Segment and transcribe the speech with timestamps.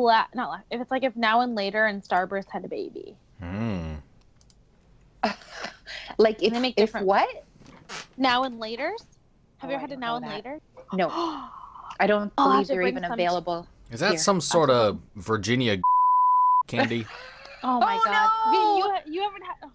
[0.00, 3.16] la- not la- if it's like if now and later and Starburst had a baby.
[3.40, 3.94] Hmm.
[6.18, 7.44] Like if, they make if different- what?
[8.16, 9.02] Now and later's.
[9.58, 10.34] Have Oh, you ever had a now and that.
[10.34, 10.60] later?
[10.92, 11.08] No,
[12.00, 13.66] I don't believe to they're even some- available.
[13.90, 14.18] Is that Here.
[14.18, 15.78] some sort of Virginia
[16.66, 17.06] candy?
[17.62, 18.52] Oh my Oh, god!
[18.52, 18.76] no!
[19.06, 19.70] You you haven't had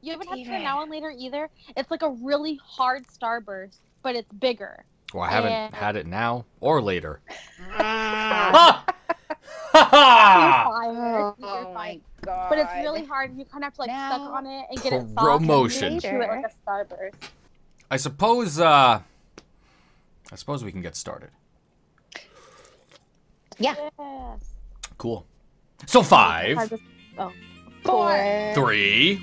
[0.00, 0.62] you haven't had Damn the it.
[0.62, 1.50] now and later either.
[1.76, 4.84] It's like a really hard Starburst, but it's bigger.
[5.14, 7.20] Well, I haven't And- had it now or later.
[7.78, 8.50] Ah.
[8.52, 8.84] Ha!
[8.86, 8.94] Ha!
[8.94, 9.34] You're fired.
[9.34, 9.65] You're
[11.38, 12.48] Oh my god!
[12.48, 13.36] But it's really hard.
[13.36, 15.92] You kind of have to like suck on it and get it soft Promotion.
[15.94, 17.14] and chew it like a Starburst.
[17.90, 18.58] I suppose.
[18.60, 19.00] uh
[20.32, 21.30] I suppose we can get started.
[23.58, 23.74] yeah.
[23.98, 24.40] Yes.
[24.98, 25.24] Cool.
[25.86, 26.78] So five, Hard to-
[27.18, 27.32] Oh.
[27.84, 29.20] Four, three,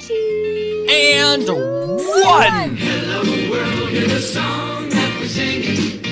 [0.00, 2.76] two, and one.
[2.76, 6.02] Hello world, here's a song that we're singing.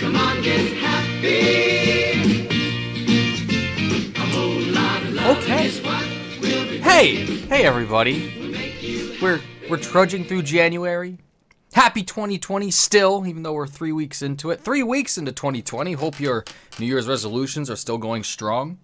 [0.00, 2.17] Come on, get happy.
[6.98, 9.16] Hey, hey everybody.
[9.22, 11.18] We're we're trudging through January.
[11.72, 14.62] Happy 2020 still, even though we're three weeks into it.
[14.62, 15.92] Three weeks into 2020.
[15.92, 16.44] Hope your
[16.80, 18.80] New Year's resolutions are still going strong.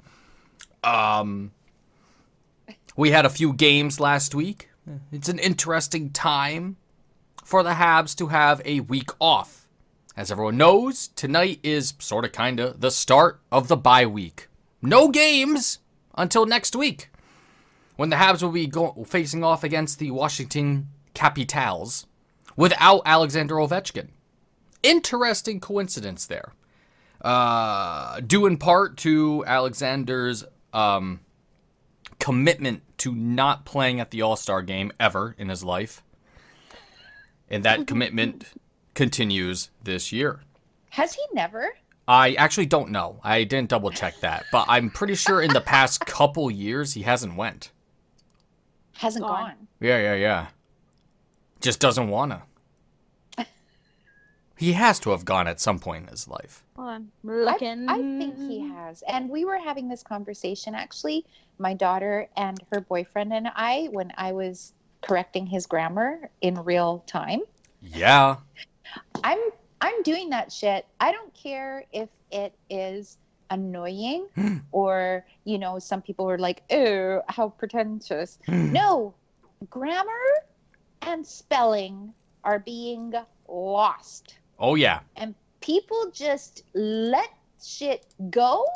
[0.84, 1.50] Um,
[2.94, 4.70] we had a few games last week.
[5.10, 6.76] It's an interesting time
[7.42, 9.66] for the Habs to have a week off.
[10.16, 14.46] As everyone knows, tonight is sort of kind of the start of the bye week.
[14.80, 15.80] No games
[16.16, 17.10] until next week
[17.96, 22.06] when the Habs will be go- facing off against the Washington Capitals
[22.56, 24.08] without Alexander Ovechkin.
[24.82, 26.52] Interesting coincidence there.
[27.20, 31.20] Uh, due in part to Alexander's um,
[32.18, 36.02] commitment to not playing at the All Star game ever in his life.
[37.48, 38.44] And that commitment
[38.94, 40.40] continues this year.
[40.90, 41.74] Has he never?
[42.06, 43.20] I actually don't know.
[43.24, 47.02] I didn't double check that, but I'm pretty sure in the past couple years he
[47.02, 47.70] hasn't went.
[48.96, 49.42] Hasn't Gone.
[49.42, 49.68] gone.
[49.80, 50.46] Yeah, yeah, yeah.
[51.60, 52.42] Just doesn't wanna.
[54.56, 56.62] He has to have gone at some point in his life.
[56.76, 57.08] Hold on.
[57.24, 57.88] I'm I, looking.
[57.88, 59.02] I think he has.
[59.08, 61.26] And we were having this conversation actually,
[61.58, 67.02] my daughter and her boyfriend and I, when I was correcting his grammar in real
[67.06, 67.40] time.
[67.82, 68.36] Yeah.
[69.22, 69.40] I'm
[69.80, 70.86] I'm doing that shit.
[71.00, 73.18] I don't care if it is
[73.50, 74.58] annoying hmm.
[74.72, 78.72] or you know some people are like, "Oh, how pretentious." Hmm.
[78.72, 79.14] no.
[79.70, 80.44] Grammar
[81.02, 82.12] and spelling
[82.42, 83.14] are being
[83.48, 84.38] lost.
[84.58, 85.00] Oh yeah.
[85.16, 87.30] And people just let
[87.62, 88.66] shit go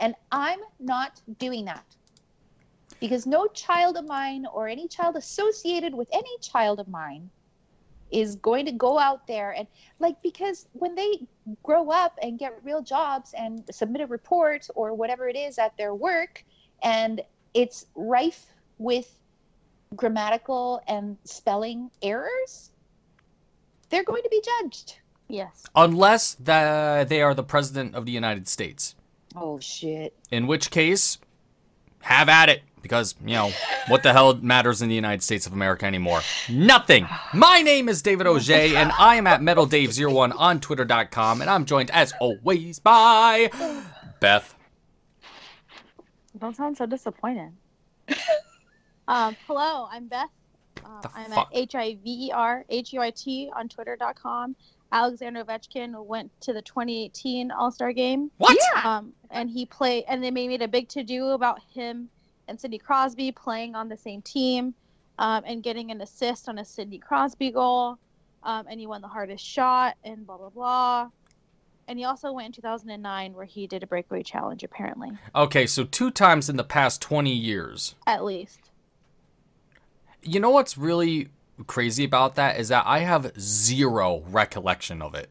[0.00, 1.84] and I'm not doing that.
[3.00, 7.30] Because no child of mine or any child associated with any child of mine
[8.10, 9.66] is going to go out there and
[9.98, 11.26] like because when they
[11.62, 15.76] grow up and get real jobs and submit a report or whatever it is at
[15.76, 16.44] their work
[16.82, 17.20] and
[17.54, 18.46] it's rife
[18.78, 19.18] with
[19.96, 22.70] grammatical and spelling errors
[23.90, 25.64] they're going to be judged Yes.
[25.74, 28.94] Unless the, they are the president of the United States.
[29.34, 31.18] oh shit In which case,
[32.02, 32.62] have at it.
[32.84, 33.50] Because, you know,
[33.88, 36.20] what the hell matters in the United States of America anymore?
[36.50, 37.08] Nothing.
[37.32, 41.90] My name is David Auger, and I am at MetalDave01 on Twitter.com, and I'm joined,
[41.92, 43.50] as always, by
[44.20, 44.54] Beth.
[46.38, 47.52] Don't sound so disappointed.
[49.08, 50.28] um, hello, I'm Beth.
[50.84, 51.48] Uh, I'm fuck?
[51.54, 54.56] at H I V E R H U I T on Twitter.com.
[54.92, 58.30] Alexander Ovechkin went to the 2018 All Star game.
[58.36, 58.58] What?
[58.84, 62.10] Um, and he played, and they made a big to do about him
[62.48, 64.74] and Sidney Crosby playing on the same team
[65.18, 67.98] um, and getting an assist on a Sidney Crosby goal.
[68.42, 71.08] Um, and he won the hardest shot and blah, blah, blah.
[71.88, 75.84] And he also went in 2009 where he did a breakaway challenge, apparently, Okay, so
[75.84, 77.94] two times in the past 20 years.
[78.06, 78.70] at least.
[80.22, 81.28] You know what's really
[81.66, 85.30] crazy about that is that I have zero recollection of it.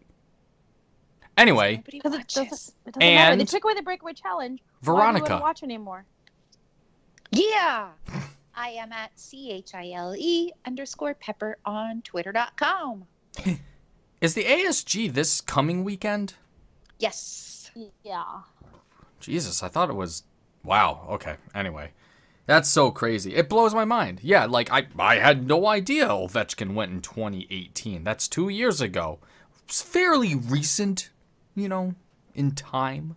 [1.35, 3.35] Anyway, Nobody Because it doesn't, it doesn't matter.
[3.35, 4.61] They took away the breakaway challenge.
[4.61, 5.31] Why do you Veronica.
[5.33, 6.05] wanna watch anymore?
[7.33, 7.89] Yeah.
[8.55, 13.05] I am at C H I L E underscore pepper on twitter.com.
[14.21, 16.35] Is the ASG this coming weekend?
[16.99, 17.71] Yes.
[18.03, 18.41] Yeah.
[19.19, 20.23] Jesus, I thought it was.
[20.63, 21.07] Wow.
[21.09, 21.35] Okay.
[21.55, 21.91] Anyway,
[22.45, 23.35] that's so crazy.
[23.35, 24.19] It blows my mind.
[24.21, 28.03] Yeah, like I, I had no idea Ovechkin went in 2018.
[28.03, 29.19] That's two years ago.
[29.65, 31.09] It's fairly recent,
[31.55, 31.95] you know,
[32.35, 33.15] in time.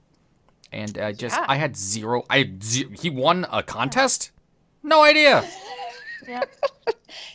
[0.72, 1.46] And I just, Yeah.
[1.48, 2.24] I had zero.
[2.28, 4.30] I had ze- he won a contest.
[4.82, 5.44] No idea.
[6.26, 6.42] Yeah.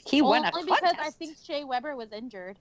[0.06, 0.96] He won a Only because.
[1.00, 2.58] I think Shea Weber was injured.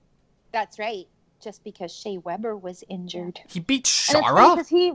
[0.53, 1.09] That's right.
[1.43, 3.41] Just because Shea Weber was injured.
[3.49, 4.93] He beat And it's funny he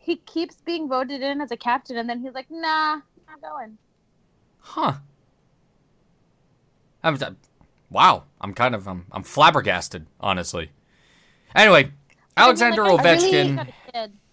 [0.00, 3.76] he keeps being voted in as a captain, and then he's like, "Nah, not going."
[4.60, 4.94] Huh.
[7.02, 7.36] I'm, I'm-
[7.90, 8.24] wow.
[8.40, 10.70] I'm kind of I'm, I'm flabbergasted, honestly.
[11.54, 11.90] Anyway,
[12.36, 13.74] Alexander I mean, like, I really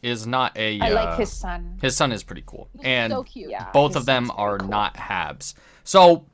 [0.01, 0.79] is not a.
[0.79, 1.77] I uh, like his son.
[1.81, 3.49] His son is pretty cool, He's and so cute.
[3.51, 3.69] Yeah.
[3.71, 4.69] both of them are cool.
[4.69, 5.53] not Habs.
[5.83, 6.25] So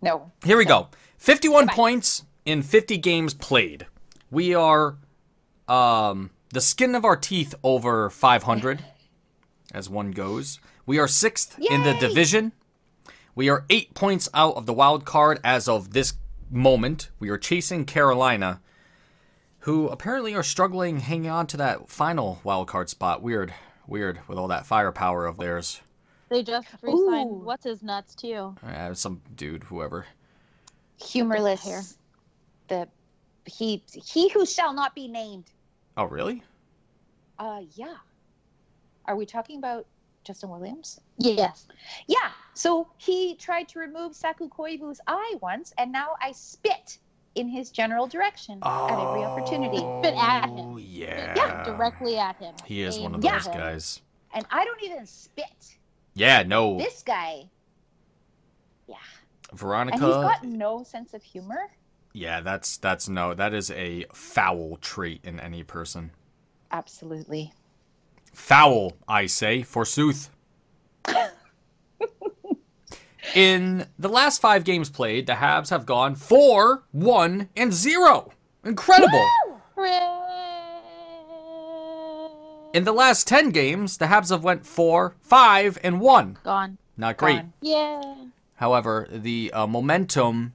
[0.00, 0.30] No.
[0.44, 0.88] here we go.
[1.18, 1.74] 51 Goodbye.
[1.74, 3.86] points in 50 games played.
[4.30, 4.96] We are
[5.68, 8.84] um, the skin of our teeth over 500,
[9.72, 10.58] as one goes.
[10.86, 12.52] We are sixth in the division.
[13.34, 16.14] We are eight points out of the wild card as of this
[16.50, 17.10] moment.
[17.20, 18.60] We are chasing Carolina,
[19.62, 23.22] who apparently are struggling hanging on to that final wild card spot.
[23.22, 23.54] Weird,
[23.86, 25.80] weird with all that firepower of theirs.
[26.28, 27.44] They just re-signed Ooh.
[27.44, 28.56] what's his nuts too.
[28.66, 30.06] Uh, some dude, whoever.
[30.96, 31.64] Humorless.
[31.64, 31.82] Hair.
[32.68, 32.88] The
[33.44, 35.44] he he who shall not be named.
[35.96, 36.42] Oh, really?
[37.38, 37.96] Uh yeah.
[39.04, 39.86] Are we talking about
[40.24, 41.00] Justin Williams?
[41.18, 41.66] Yes.
[42.06, 42.30] Yeah.
[42.54, 46.98] So he tried to remove Saku Koivu's eye once, and now I spit
[47.34, 49.78] in his general direction at every opportunity.
[49.78, 50.58] Spit at him.
[50.58, 51.34] Oh, yeah.
[51.36, 52.54] Yeah, directly at him.
[52.64, 53.52] He is one of those him.
[53.54, 54.00] guys.
[54.34, 55.76] And I don't even spit.
[56.14, 56.78] Yeah, no.
[56.78, 57.44] This guy,
[58.86, 58.96] Yeah.
[59.52, 59.96] Veronica.
[59.96, 61.70] and he's got no sense of humor.
[62.14, 63.32] Yeah, that's that's no.
[63.32, 66.10] That is a foul trait in any person.
[66.70, 67.52] Absolutely.
[68.34, 70.28] Foul, I say, forsooth.
[73.34, 78.32] in the last five games played, the Habs have gone four, one, and zero.
[78.64, 79.26] Incredible.
[82.74, 86.38] In the last ten games, the Habs have went four, five, and one.
[86.42, 86.78] Gone.
[86.96, 87.36] Not great.
[87.36, 87.52] Gone.
[87.60, 88.14] Yeah.
[88.56, 90.54] However, the uh, momentum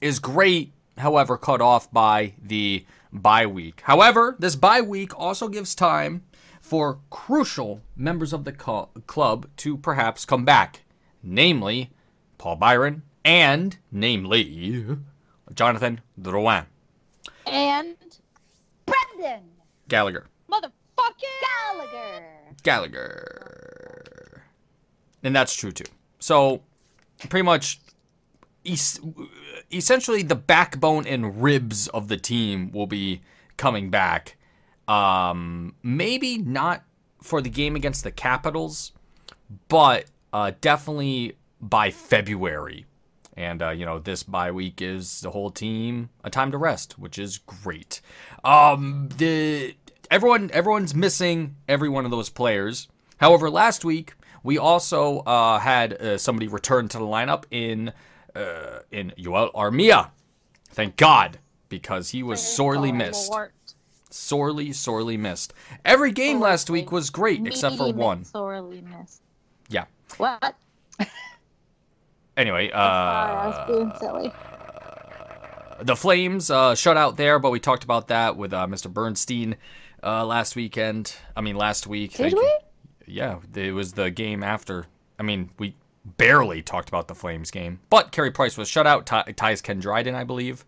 [0.00, 3.80] is great, however, cut off by the bye week.
[3.84, 6.22] However, this bye week also gives time
[6.60, 10.84] for crucial members of the co- club to perhaps come back,
[11.22, 11.90] namely
[12.38, 14.96] Paul Byron and namely
[15.54, 16.66] Jonathan Drouin
[17.46, 17.96] And
[18.86, 19.42] Brendan
[19.88, 20.26] Gallagher.
[20.50, 21.40] motherfucking
[21.72, 22.24] Gallagher.
[22.62, 24.42] Gallagher.
[25.22, 25.84] And that's true too.
[26.20, 26.62] So,
[27.28, 27.80] pretty much,
[28.64, 29.00] es-
[29.72, 33.20] essentially, the backbone and ribs of the team will be
[33.56, 34.36] coming back.
[34.86, 36.84] Um, maybe not
[37.22, 38.92] for the game against the Capitals,
[39.68, 42.86] but uh, definitely by February.
[43.36, 46.98] And uh, you know, this bye week is the whole team a time to rest,
[46.98, 48.00] which is great.
[48.42, 49.76] Um, the
[50.10, 52.88] everyone everyone's missing every one of those players.
[53.18, 57.92] However, last week we also uh, had uh, somebody return to the lineup in
[58.34, 60.10] uh, in Joel Armia.
[60.70, 61.38] Thank God,
[61.68, 63.32] because he was sorely missed.
[64.10, 65.52] Sorely, sorely missed.
[65.84, 68.24] Every game last week was great except for one.
[68.24, 69.22] Sorely missed.
[69.68, 69.84] Yeah.
[70.16, 70.56] What?
[72.38, 74.32] Anyway, Sorry, I was uh, being silly.
[75.82, 78.88] the Flames uh, shut out there, but we talked about that with uh, Mr.
[78.90, 79.56] Bernstein
[80.04, 81.16] uh, last weekend.
[81.36, 82.12] I mean, last week.
[82.14, 82.56] Did we?
[83.06, 84.86] Yeah, it was the game after.
[85.18, 85.74] I mean, we
[86.16, 89.04] barely talked about the Flames game, but Carey Price was shut out.
[89.04, 90.64] Ty- ties Ken Dryden, I believe.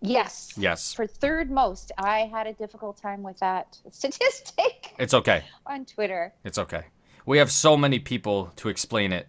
[0.00, 0.52] Yes.
[0.56, 5.42] Yes, For third most, I had a difficult time with that statistic it's okay.
[5.66, 6.32] on Twitter.
[6.44, 6.84] It's okay.
[7.26, 9.26] We have so many people to explain it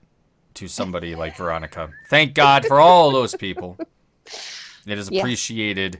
[0.59, 1.89] to somebody like Veronica.
[2.09, 3.77] Thank God for all those people.
[4.85, 5.21] It is Yes.
[5.21, 5.99] appreciated,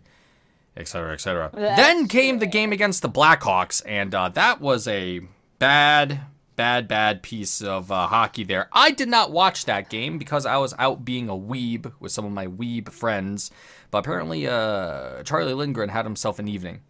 [0.78, 1.50] etc., etc.
[1.54, 5.22] That's Then came the game against the Blackhawks, and uh, that was a
[5.60, 6.22] bad,
[6.56, 8.68] bad, bad piece of uh, hockey there.
[8.74, 12.26] I did not watch that game because I was out being a weeb with some
[12.26, 13.52] of my weeb friends.
[13.92, 16.82] But apparently, uh, Charlie Lindgren had himself an evening.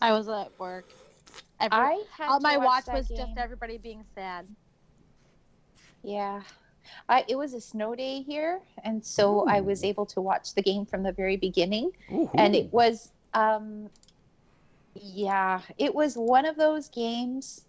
[0.00, 0.86] I was at work.
[1.60, 3.18] Every, I had all my watch that was game.
[3.18, 4.46] just everybody being sad.
[6.02, 6.42] Yeah.
[7.08, 10.62] I, it was a snow day here, and so I was able to watch the
[10.62, 11.92] game from the very beginning.
[12.34, 13.88] And it was, um,
[14.94, 17.64] yeah, it was one of those games,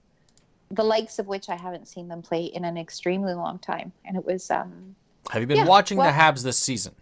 [0.72, 3.92] the likes of which I haven't seen them play in an extremely long time.
[4.04, 4.96] And it was, um,
[5.30, 6.96] Have you been yeah, watching well- the Habs this season?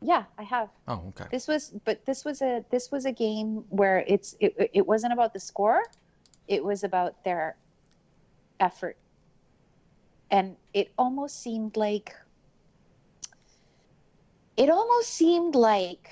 [0.00, 0.70] yeah, I have.
[0.86, 1.26] Oh, okay.
[1.30, 5.12] This was, but this was a this was a game where it's it, it wasn't
[5.12, 5.82] about the score,
[6.46, 7.56] it was about their
[8.60, 8.96] effort,
[10.30, 12.14] and it almost seemed like
[14.56, 16.10] it almost seemed like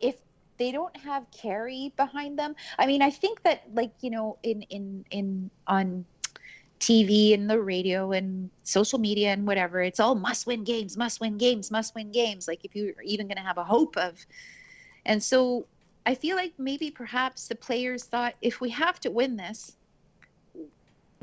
[0.00, 0.16] if
[0.58, 2.54] they don't have Carey behind them.
[2.78, 6.04] I mean, I think that like you know in in in on
[6.78, 9.80] TV and the radio and social media and whatever.
[9.80, 12.46] It's all must win games, must win games, must win games.
[12.46, 14.26] Like if you're even going to have a hope of.
[15.06, 15.66] And so
[16.04, 19.76] I feel like maybe perhaps the players thought if we have to win this,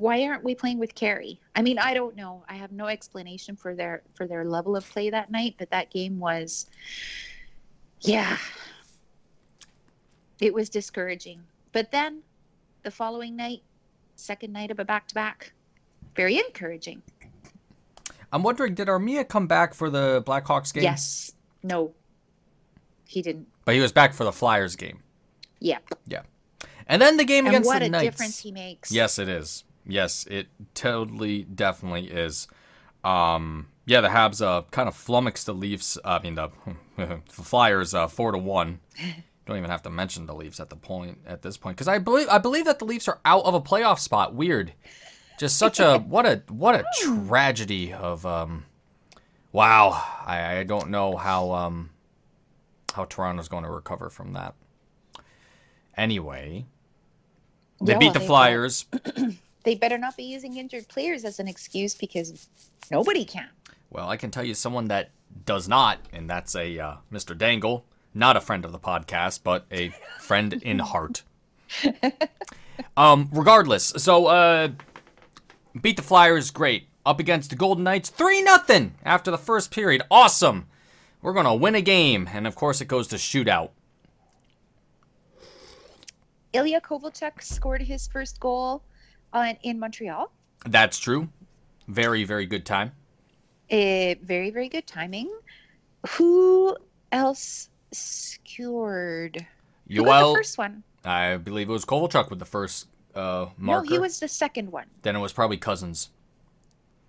[0.02, 1.40] why aren't we playing with Carey?
[1.56, 2.44] I mean, I don't know.
[2.50, 5.92] I have no explanation for their for their level of play that night, but that
[5.92, 6.66] game was
[8.00, 8.38] yeah.
[10.40, 11.40] It was discouraging.
[11.72, 12.24] But then
[12.82, 13.62] the following night,
[14.16, 15.54] second night of a back to back,
[16.16, 17.04] very encouraging.
[18.34, 20.84] I'm wondering, did Armia come back for the Blackhawks game?
[20.84, 21.32] Yes.
[21.62, 21.94] No.
[23.06, 23.48] He didn't.
[23.66, 25.00] But he was back for the Flyers game.
[25.60, 25.78] Yeah.
[26.08, 26.22] Yeah.
[26.88, 28.06] And then the game And against what the a Knights.
[28.06, 28.92] difference he makes.
[28.92, 29.64] Yes, it is.
[29.86, 32.48] Yes, it totally, definitely is.
[33.04, 35.98] Um, yeah, the Habs uh, kind of flummoxed the Leafs.
[36.06, 36.50] I mean, the,
[36.98, 38.80] the Flyers uh, four to one.
[39.48, 41.98] Don't even have to mention the Leafs at the point at this point because I
[41.98, 44.36] believe I believe that the Leafs are out of a playoff spot.
[44.36, 44.74] Weird.
[45.40, 48.66] Just such a what a what a tragedy of um.
[49.52, 49.90] Wow,
[50.26, 51.90] I, I don't know how um
[52.94, 54.54] how Toronto's going to recover from that.
[55.98, 56.66] Anyway,
[57.84, 58.86] they Yeah, beat the Flyers.
[59.64, 62.48] They better not be using injured players as an excuse because
[62.90, 63.50] nobody can.
[63.90, 65.12] Well, I can tell you someone that
[65.46, 67.38] does not, and that's a uh, Mr.
[67.38, 71.24] Dangle, not a friend of the podcast, but a friend in heart.
[72.98, 74.70] um, regardless, so uh,
[75.80, 76.88] beat the Flyers, great.
[77.04, 80.68] Up against the Golden Knights, three nothing after the first period, awesome.
[81.24, 83.70] We're gonna win a game, and of course it goes to shootout.
[86.54, 88.84] Ilya Kovalchuk scored his first goal
[89.34, 90.32] on, in Montreal.
[90.66, 91.30] That's true.
[91.88, 92.92] Very, very good time.
[93.70, 95.32] Eh, very, very good timing.
[96.12, 96.76] Who
[97.12, 99.46] else scored?
[99.90, 100.84] Who got Joel, the first one?
[101.04, 103.86] I believe it was Kovalchuk with the first uh, marker.
[103.86, 104.86] No, he was the second one.
[105.02, 106.10] Then it was probably Cousins.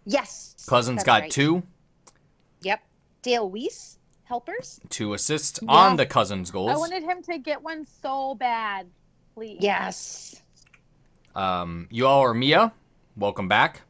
[0.04, 0.54] Yes.
[0.66, 1.30] Cousins got right.
[1.30, 1.62] two.
[2.62, 2.80] Yep.
[3.22, 4.80] Dale Weise, helpers.
[4.88, 5.70] two assists Yeah.
[5.70, 6.70] on the Cousins goals.
[6.72, 8.88] I wanted him to get one so bad.
[9.34, 9.58] Please.
[9.60, 10.42] Yes.
[11.34, 12.72] Um, Joel Armia,
[13.16, 13.82] welcome back.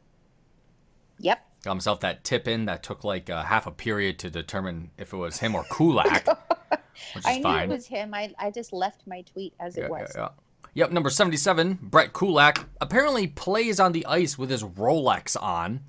[1.19, 1.39] Yep.
[1.63, 5.13] Got himself that tip in that took like uh, half a period to determine if
[5.13, 6.25] it was him or Kulak,
[6.69, 6.79] which
[7.17, 7.69] is I knew fine.
[7.69, 8.13] it was him.
[8.13, 10.11] I, I just left my tweet as Yeah, it was.
[10.15, 10.29] yeah, yeah.
[10.75, 15.81] Yep, number 77, Brett Kulak, apparently plays on the ice with his Rolex on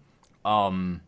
[0.44, 1.00] um,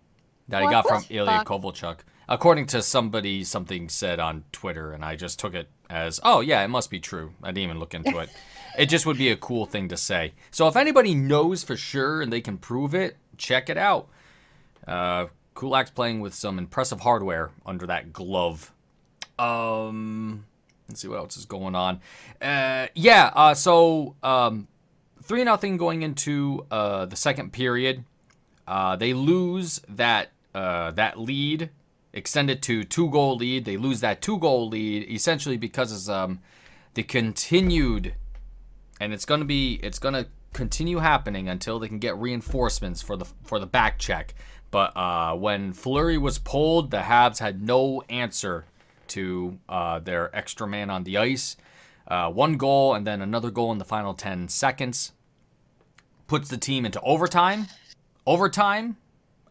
[0.48, 1.46] that he got from Ilya fuck?
[1.46, 1.98] Kovalchuk.
[2.26, 6.64] According to somebody, something said on Twitter, and I just took it as, oh, yeah,
[6.64, 7.34] it must be true.
[7.42, 8.30] I didn't even look into it.
[8.78, 10.32] it just would be a cool thing to say.
[10.50, 14.08] So if anybody knows for sure and they can prove it, check it out.
[14.86, 18.72] Uh, Kulak's playing with some impressive hardware under that glove.
[19.38, 20.44] Um,
[20.88, 22.00] let's see what else is going on.
[22.40, 23.30] Uh, yeah.
[23.34, 24.68] Uh, so um,
[25.22, 28.04] three nothing going into uh the second period.
[28.66, 31.70] Uh, they lose that uh that lead,
[32.12, 33.64] extended to two goal lead.
[33.64, 36.40] They lose that two goal lead essentially because of um
[36.94, 38.14] the continued,
[39.00, 43.26] and it's gonna be it's gonna continue happening until they can get reinforcements for the
[43.44, 44.34] for the back check.
[44.70, 48.66] But uh, when Fleury was pulled, the Habs had no answer
[49.08, 51.56] to uh, their extra man on the ice.
[52.08, 55.12] Uh, one goal and then another goal in the final 10 seconds
[56.26, 57.66] puts the team into overtime.
[58.26, 58.96] Overtime.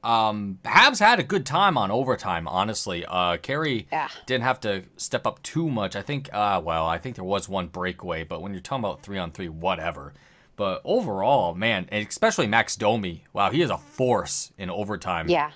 [0.06, 3.04] Um, Habs had a good time on overtime, honestly.
[3.06, 4.08] Uh, Carey Yeah.
[4.28, 5.96] didn't have to step up too much.
[5.96, 9.02] I think, uh, well, I think there was one breakaway, but when you're talking about
[9.02, 10.14] three on three, whatever.
[10.56, 15.52] But overall, man, especially Max Domi, wow, he is a force in overtime Yeah.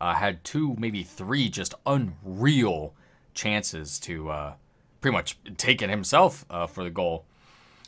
[0.00, 2.94] uh, had two, maybe three just unreal
[3.34, 4.52] chances to uh,
[5.00, 7.24] pretty much take it himself uh, for the goal.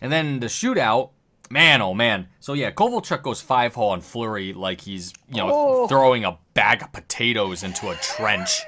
[0.03, 1.11] And then the shootout,
[1.51, 2.29] man, oh man.
[2.41, 5.89] So yeah, Kovalchuk goes five hole on Fleury like he's you know Oh.
[5.89, 8.61] throwing a bag of potatoes into a trench.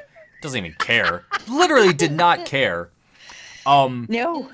[0.42, 1.24] Doesn't even care.
[1.48, 2.90] Literally did not care.
[3.64, 4.50] Um, No.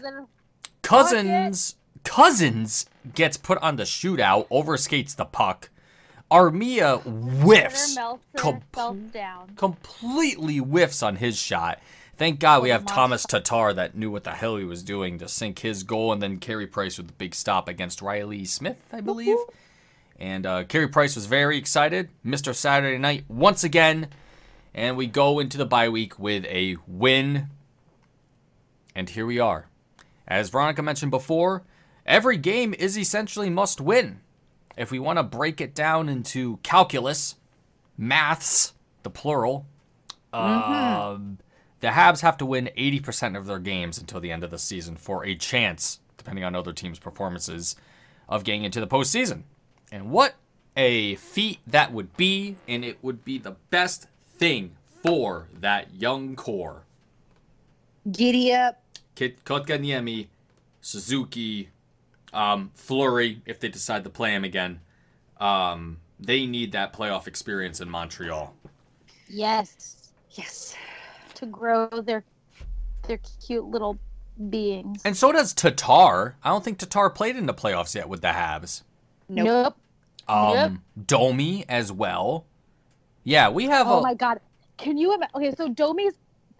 [0.83, 5.71] Cousins Cousins gets put on the shootout, overskates the puck.
[6.31, 7.97] Armia whiffs,
[8.37, 8.61] com-
[9.09, 9.51] down.
[9.57, 11.81] completely whiffs on his shot.
[12.19, 15.29] Thank God we have Tomas Tatar that knew what the hell he was doing to
[15.29, 19.01] sink his goal, and then Carey Price with the big stop against Reilly Smith, I
[19.01, 19.37] believe.
[20.19, 22.09] And uh, Carey Price was very excited.
[22.27, 22.53] Mr.
[22.53, 24.09] Saturday Night once again,
[24.75, 27.51] and we go into the bye week with a win.
[28.97, 29.69] And here we are.
[30.27, 31.63] As Veronica mentioned before,
[32.05, 34.19] every game is essentially must win.
[34.77, 37.37] If we want to break it down into calculus,
[37.97, 38.73] maths,
[39.05, 39.67] the plural,
[40.33, 41.39] um,
[41.81, 44.97] the Habs have to win 80% of their games until the end of the season
[44.97, 47.77] for a chance, depending on other teams' performances,
[48.29, 49.43] of getting into the postseason.
[49.91, 50.35] And what
[50.77, 54.07] a feat that would be, and it would be the best
[54.37, 56.85] thing for that young core.
[58.11, 58.83] Giddy up.
[59.15, 60.29] Kit Kotkaniemi,
[60.81, 61.71] Suzuki,
[62.33, 64.81] um, Fleury, if they decide to play him again.
[65.39, 68.55] Um, they need that playoff experience in Montreal.
[69.29, 70.11] Yes.
[70.33, 70.77] Yes.
[71.39, 72.25] To grow their
[73.07, 73.99] their cute little
[74.51, 75.01] beings.
[75.05, 76.37] And so does Tatar.
[76.43, 78.83] I don't think Tatar played in the playoffs yet with the Habs.
[79.29, 79.47] Nope.
[79.47, 79.77] Nope.
[80.29, 80.73] Um, Yep.
[81.07, 82.45] Domi as well.
[83.25, 84.03] Yeah, we have Oh a.
[84.03, 84.41] my god.
[84.77, 85.35] Can you imagine?
[85.35, 86.15] Okay, so Domi's.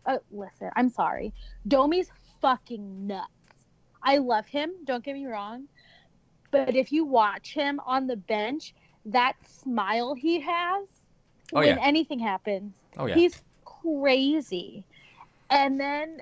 [0.07, 1.33] Uh, listen, I'm sorry.
[1.67, 3.29] Domi's fucking nuts.
[4.03, 4.71] I love him.
[4.85, 5.65] Don't get me wrong.
[6.51, 8.75] But if you watch him on the bench,
[9.07, 10.87] that smile he has
[11.53, 11.79] Oh, when yeah.
[11.83, 13.15] anything happens, Oh yeah.
[13.17, 13.43] he's
[13.83, 14.85] crazy.
[15.51, 16.21] And then,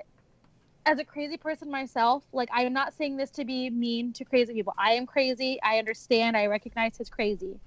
[0.84, 4.54] as a crazy person myself, like I'm not saying this to be mean to crazy
[4.54, 4.75] people.
[4.78, 5.58] I am crazy.
[5.62, 6.36] I understand.
[6.36, 7.58] I recognize his crazy.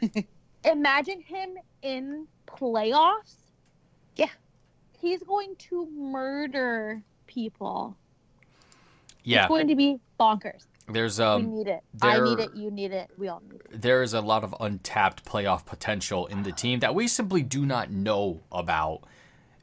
[0.64, 1.50] Imagine him
[1.82, 3.36] in playoffs.
[4.16, 4.28] Yeah.
[5.00, 7.96] He's going to murder people.
[9.24, 9.42] yeah.
[9.42, 10.66] It's going to be bonkers.
[10.88, 11.80] There's we um need it.
[12.00, 12.54] I need it.
[12.54, 13.10] You need it.
[13.18, 13.82] We all need it.
[13.82, 17.66] there is a lot of untapped playoff potential in the team that we simply do
[17.66, 19.02] not know about.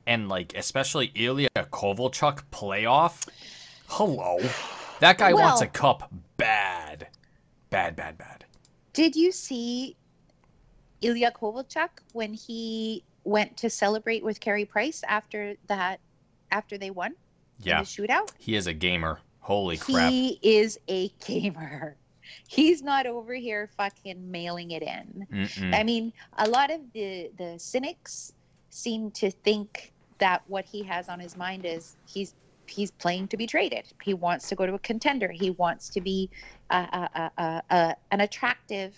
[0.06, 3.28] And like especially Ilya Kovalchuk playoff.
[3.88, 4.40] Hello.
[5.00, 7.08] That guy wants a cup bad.
[7.70, 8.46] Bad, bad, bad.
[8.94, 9.96] Did you see
[11.02, 16.00] Ilya Kovalchuk when he went to celebrate with Carey Price after that
[16.52, 17.16] after they won
[17.60, 17.80] Yeah.
[17.82, 18.30] the shootout?
[18.38, 19.20] He is a gamer.
[19.40, 20.12] Holy crap.
[20.12, 21.96] He is a gamer.
[22.48, 25.28] He's not over here fucking mailing it in.
[25.32, 25.74] Mm-mm.
[25.76, 28.34] I mean, a lot of the the cynics
[28.70, 29.93] seem to think
[30.24, 32.34] that what he has on his mind is he's
[32.66, 33.86] he's playing to be traded.
[34.02, 35.30] He wants to go to a contender.
[35.30, 36.30] He wants to be
[36.70, 36.78] a,
[37.38, 38.96] a, a, an attractive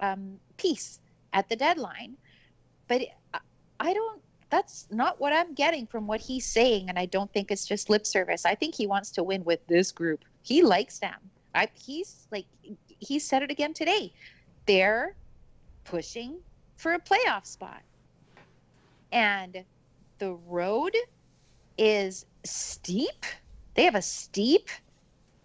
[0.00, 1.00] um, piece
[1.34, 2.16] at the deadline.
[2.88, 3.02] But
[3.34, 3.40] I-
[3.78, 4.22] I don't.
[4.48, 7.90] That's not what I'm getting from what he's saying, and I don't think it's just
[7.90, 8.46] lip service.
[8.46, 10.24] I think he wants to win with this group.
[10.42, 11.18] He likes them.
[11.54, 12.46] I, he's like
[12.86, 14.12] he said it again today.
[14.66, 15.16] They're
[15.84, 16.38] pushing
[16.76, 17.82] for a playoff spot.
[19.12, 19.64] And
[20.24, 20.96] the road
[21.76, 23.26] is steep.
[23.74, 24.70] They have a steep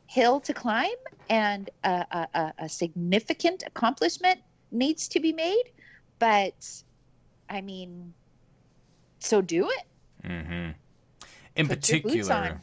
[0.08, 4.40] hill to climb, and a, a, a, significant accomplishment
[4.72, 5.66] needs to be made.
[6.18, 6.66] But
[7.50, 8.14] I mean,
[9.20, 9.86] so do it.
[10.26, 10.72] Mm-hmm.
[11.58, 12.62] In Put particular,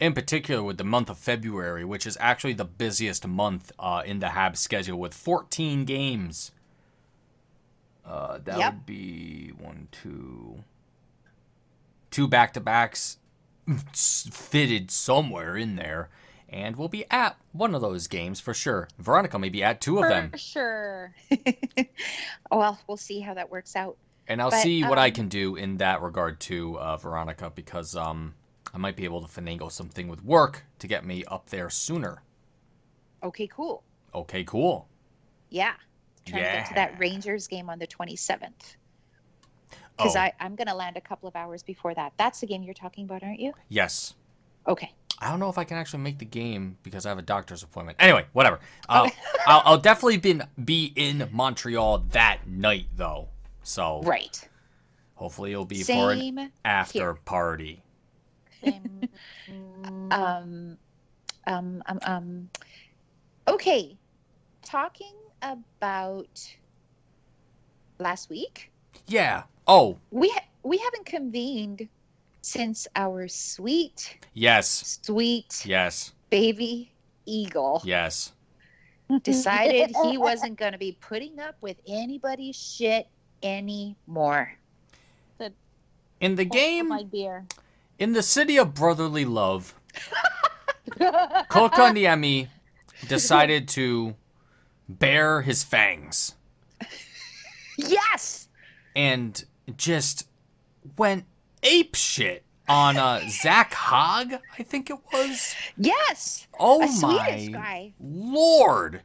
[0.00, 4.20] in particular with the month of February, which is actually the busiest month uh, in
[4.20, 6.52] the Habs schedule with 14 games.
[8.04, 8.72] Uh, that Yep.
[8.72, 10.64] would be one, two,
[12.12, 13.18] two back to backs
[13.92, 16.08] fitted somewhere in there,
[16.48, 18.88] and we'll be at one of those games for sure.
[18.98, 20.30] Veronica may be at two of them.
[20.30, 21.14] For sure.
[22.50, 23.96] well, we'll see how that works out.
[24.28, 27.50] and I'll But, see what I um, can do in that regard too, uh, Veronica,
[27.54, 28.34] because um,
[28.74, 32.22] I might be able to finagle something with work to get me up there sooner.
[33.22, 33.82] Okay, cool.
[34.14, 34.88] Okay, cool.
[35.50, 35.74] Yeah.
[36.26, 38.76] Trying to get to that Rangers game on the 27th.
[39.96, 42.12] Because Oh, I I'm going to land a couple of hours before that.
[42.16, 43.52] That's the game you're talking about, aren't you?
[43.68, 44.14] yes.
[44.66, 44.92] Okay.
[45.18, 47.62] I don't know if I can actually make the game because I have a doctor's
[47.62, 47.96] appointment.
[48.00, 48.58] Anyway, whatever.
[48.88, 49.10] I'll,
[49.46, 53.28] I'll, I'll definitely be, be in Montreal that night, though.
[53.62, 54.48] So Right.
[55.14, 56.50] hopefully it'll be for an Same.
[56.64, 57.14] after here.
[57.24, 57.82] party.
[58.62, 59.08] Same.
[60.12, 60.78] Um,
[61.46, 62.50] um, um, um,
[63.48, 63.96] okay.
[64.62, 66.56] Talking about
[67.98, 68.70] last week,
[69.06, 69.42] Yeah.
[69.66, 71.88] Oh, we ha- we haven't convened
[72.42, 74.98] since our sweet, yes.
[75.02, 76.12] sweet Yes.
[76.30, 76.90] baby
[77.26, 78.32] eagle Yes.
[79.22, 83.06] decided he wasn't going to be putting up with anybody's shit
[83.42, 84.52] anymore.
[86.20, 87.44] In the game, my beer.
[87.98, 89.74] in the city of brotherly love,
[91.50, 92.46] Kotkaniemi
[93.08, 94.14] decided to
[94.88, 96.34] bare his fangs
[97.76, 98.46] Yes.
[98.94, 99.44] and
[99.76, 100.26] just
[100.96, 101.24] went
[101.62, 105.54] ape shit on uh, Zach Hogg, I think it was.
[105.76, 106.46] Yes.
[106.58, 107.92] Oh a Swedish my guy.
[108.00, 109.02] lord!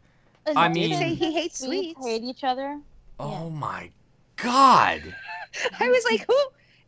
[0.56, 2.06] I mean- Say he hates sweets.
[2.06, 2.80] hate each other.
[3.20, 3.92] Oh my
[4.38, 5.02] god!
[5.80, 6.36] I was like, who?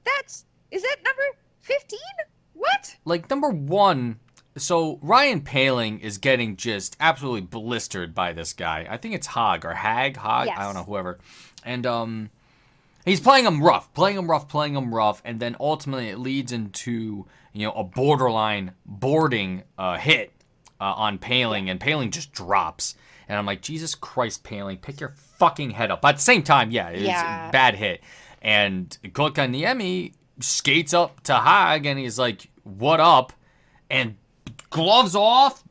[0.05, 1.23] That's is that number
[1.61, 1.99] fifteen?
[2.53, 2.95] What?
[3.05, 4.19] Like number one,
[4.57, 8.85] so Ryan Poehling is getting just absolutely blistered by this guy.
[8.89, 11.19] I think it's Hog or Hag, Hog, I don't know, whoever.
[11.63, 12.29] And um
[13.05, 16.51] he's playing him rough, playing him rough, playing him rough, and then ultimately it leads
[16.51, 20.31] into, you know, a borderline boarding uh, hit
[20.79, 22.95] uh, on Poehling, and Poehling just drops.
[23.27, 26.01] And I'm like, Jesus Christ, Poehling, pick your fucking head up.
[26.01, 27.49] But at the same time, yeah, it's Yeah.
[27.49, 28.01] a bad hit.
[28.41, 33.33] And Kotkaniemi skates up to Hag and he's like, What up?
[33.89, 34.15] And
[34.69, 35.63] gloves off,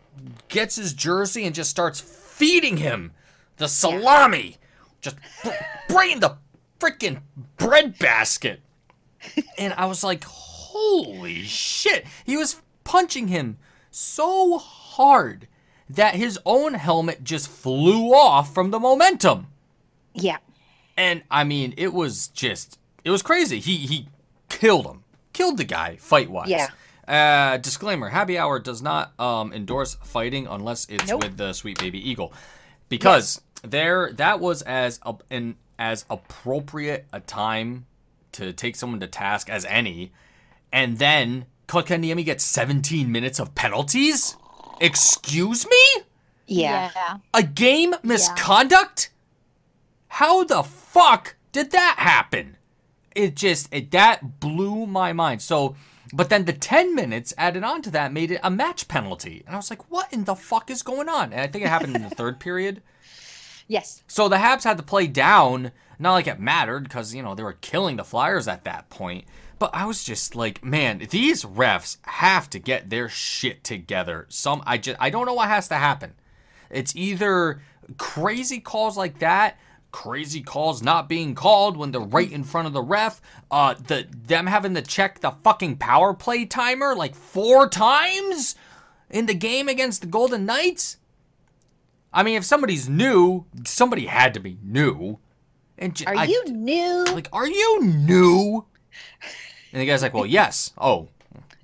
[0.49, 3.13] gets his jersey, and just starts feeding him
[3.57, 4.57] the salami.
[5.01, 5.51] Just br-
[5.89, 6.37] bringing the
[6.79, 7.23] freaking
[7.57, 8.61] bread basket.
[9.57, 12.07] And I was like, holy shit.
[12.25, 13.59] He was punching him
[13.91, 15.49] so hard
[15.91, 19.49] that his own helmet just flew off from the momentum.
[20.15, 20.39] Yeah.
[20.97, 23.61] And I mean, it was just it was crazy.
[23.61, 24.09] He he
[24.49, 25.05] killed him.
[25.33, 26.49] Killed the guy fight wise.
[26.49, 26.69] Yeah.
[27.07, 31.23] Uh, disclaimer: Happy Hour does not um, endorse fighting unless it's Nope.
[31.23, 32.33] with the Sweet Baby Eagle,
[32.89, 37.87] because there that was as a, an as appropriate a time
[38.33, 40.13] to take someone to task as any,
[40.73, 44.37] and then Kotkaniemi gets 17 minutes of penalties.
[44.81, 46.03] Excuse me?
[46.47, 47.19] Yeah.
[47.35, 49.11] A game misconduct?
[50.09, 52.57] How the fuck did that happen?
[53.15, 55.43] It just it, that blew my mind.
[55.43, 55.77] So,
[56.13, 59.43] but then the 10 minutes added on to that made it a match penalty.
[59.47, 61.33] And I was like, what in the fuck is going on?
[61.33, 62.83] And I think it happened in the third period.
[63.69, 64.03] Yes.
[64.09, 67.43] So the Habs had to play down, not like it mattered because, you know, they
[67.43, 69.27] were killing the Flyers at that point.
[69.59, 74.27] But I was just like, man, these refs have to get their shit together.
[74.29, 76.15] Some I just I don't know what has to happen.
[76.71, 77.61] It's either
[77.97, 79.59] crazy calls like that,
[79.91, 84.07] crazy calls not being called when they're right in front of the ref, uh the
[84.27, 88.55] them having to check the fucking power play timer like four times
[89.11, 90.99] in the game against the Golden Knights.
[92.13, 95.19] I mean, if somebody's new, somebody had to be new.
[95.77, 97.05] And j- Are I- you new?
[97.13, 98.65] like, are you new?
[99.73, 100.73] And the guy's like, well, yes.
[100.79, 101.09] Oh,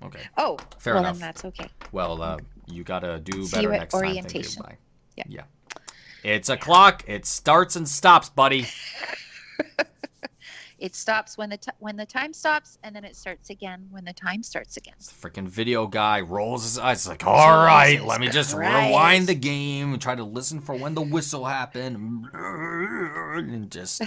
[0.04, 0.20] okay.
[0.36, 1.14] oh, Fair well enough.
[1.18, 1.68] then that's okay.
[1.92, 4.02] Well, uh, you gotta do See better next time.
[4.02, 4.18] Thank you.
[4.20, 4.62] orientation.
[4.62, 4.76] Bye.
[5.16, 5.24] Yeah.
[5.28, 5.42] Yeah.
[6.22, 7.04] It's a clock.
[7.06, 8.66] It starts and stops, buddy.
[10.78, 14.04] It stops when the t- when the time stops, and then it starts again when
[14.04, 14.94] the time starts again.
[14.98, 18.88] The freaking video guy rolls his eyes like, all right, let me just Christ.
[18.88, 24.02] rewind the game and try to listen for when the whistle happened, and just.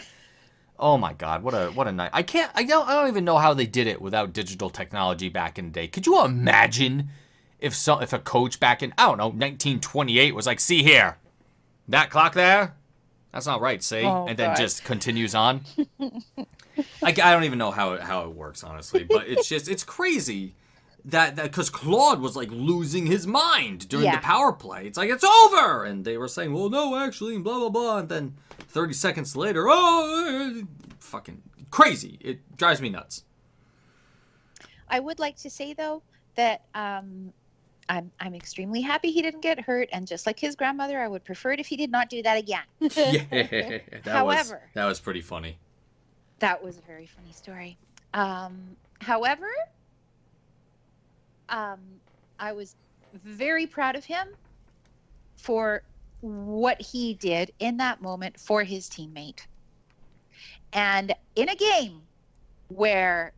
[0.80, 1.41] Oh my God!
[1.41, 2.12] What a what a night!
[2.13, 2.51] I can't.
[2.53, 2.88] I don't.
[2.88, 5.88] I don't even know how they did it without digital technology back in the day.
[5.88, 7.10] Could you imagine
[7.60, 11.17] if some if a coach back in I don't know 1928 was like, "See here,
[11.88, 12.75] that clock there,
[13.34, 14.58] that's not right." See, Oh, and then God.
[14.58, 15.62] just continues on.
[17.03, 19.83] I, I don't even know how it, how it works honestly, but it's just it's
[19.83, 20.55] crazy
[21.05, 24.85] that that because Claude was like losing his mind during the power play.
[24.85, 27.97] It's like it's over, and they were saying, "Well, no, actually," and blah blah blah,
[27.99, 28.35] and then
[28.69, 30.63] 30 seconds later, oh,
[30.99, 32.17] fucking crazy!
[32.21, 33.23] It drives me nuts.
[34.89, 36.01] I would like to say though
[36.35, 37.31] that um,
[37.89, 41.23] I'm I'm extremely happy he didn't get hurt, and just like his grandmother, I would
[41.23, 42.63] prefer it if he did not do that again.
[42.79, 42.89] yeah,
[44.03, 45.57] that was However- that was pretty funny.
[46.39, 47.78] That was a very funny story.
[48.13, 49.50] Um, however,
[51.50, 51.80] um,
[52.39, 52.76] I was
[53.13, 54.28] very proud of him
[55.36, 55.82] for
[56.21, 59.45] what he did in that moment for his teammate.
[60.73, 62.02] And in a game
[62.69, 63.34] where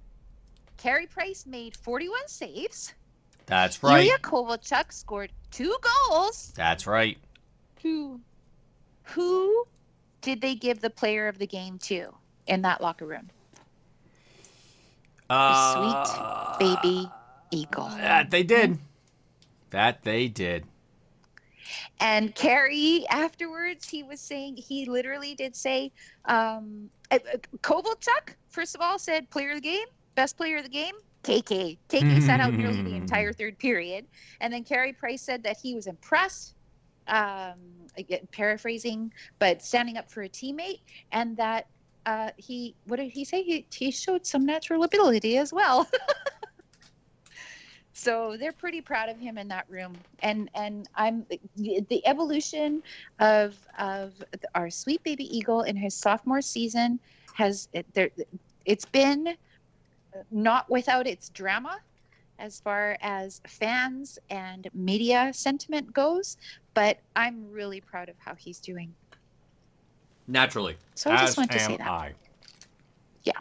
[0.78, 2.94] Carey Price made 41 saves,
[3.46, 4.06] That's right.
[4.06, 5.76] Ilya Kovalchuk scored two
[6.10, 6.52] goals.
[6.56, 7.18] That's right.
[7.84, 8.20] Who?
[9.04, 9.66] Who
[10.22, 12.14] did they give the player of the game to
[12.50, 13.30] in that locker room?
[15.30, 16.06] Uh,
[16.58, 17.10] sweet baby
[17.52, 17.90] eagle.
[17.98, 18.80] That they did.
[19.70, 20.66] That they did.
[22.00, 25.92] And Carey, afterwards, he was saying, he literally did say,
[26.26, 29.86] um, uh, uh, Kovalchuk, first of all, said player of the game,
[30.16, 31.78] best player of the game, KK.
[31.90, 34.06] KK sat out nearly the entire third period.
[34.42, 36.56] And then Carey Price said that he was impressed,
[37.08, 37.60] um,
[37.98, 40.80] again, paraphrasing, but standing up for a teammate,
[41.12, 41.68] and that
[42.10, 43.44] uh, he, what did he say?
[43.44, 45.88] He, he showed some natural ability as well.
[47.94, 51.26] so they're pretty proud of him in that room and and i'm
[51.58, 52.82] the evolution
[53.20, 54.14] of of
[54.56, 56.98] our sweet baby eagle in his sophomore season
[57.34, 58.10] has it, there
[58.64, 59.36] it's been
[60.32, 61.78] not without its drama
[62.38, 66.38] as far as fans and media sentiment goes
[66.74, 68.94] but i'm really proud of how he's doing
[70.30, 70.78] Naturally.
[70.94, 72.14] so i just As wanted to say am that I.
[73.24, 73.32] Yeah.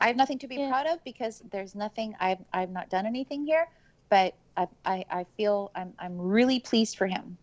[0.00, 0.68] I have nothing to be Yeah.
[0.68, 3.66] proud of because there's nothing I've I've not done anything here,
[4.10, 7.36] but I I, I feel I'm I'm really pleased for him,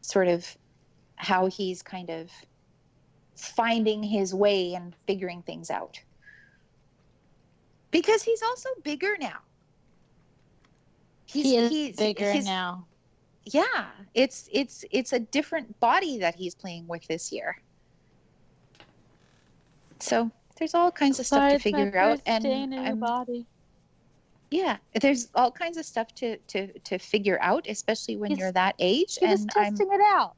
[0.00, 0.44] sort of
[1.16, 2.30] how he's kind of
[3.36, 6.00] finding his way and figuring things out.
[7.92, 9.38] Because he's also bigger now.
[11.26, 12.86] He's, he is he's- bigger his- now.
[13.44, 17.56] Yeah, it's it's it's a different body that he's playing with this year.
[20.00, 23.46] So there's all kinds of stuff to figure out, and I'm- body.
[24.50, 28.74] Yeah, there's all kinds of stuff to to to figure out, especially when you're that
[28.78, 29.18] age.
[29.22, 30.36] And I'm testing it out.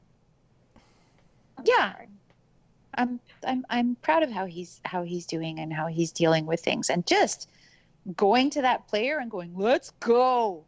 [1.57, 1.93] I'm Yeah.
[1.93, 2.09] sorry.
[2.95, 6.61] I'm I'm I'm proud of how he's how he's doing and how he's dealing with
[6.61, 7.49] things and just
[8.15, 10.67] going to that player and going, "Let's go.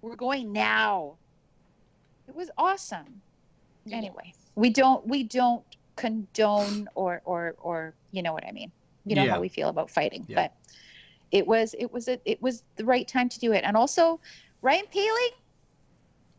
[0.00, 1.18] We're going now."
[2.30, 3.20] It was awesome.
[3.90, 5.64] Anyway, we don't we don't
[5.96, 8.70] condone or or or you know what I mean.
[9.04, 9.32] You know Yeah.
[9.32, 10.36] how we feel about fighting, Yeah.
[10.36, 10.54] but
[11.32, 13.64] it was it was a, it was the right time to do it.
[13.64, 14.20] And also,
[14.62, 15.30] Ryan Poehling,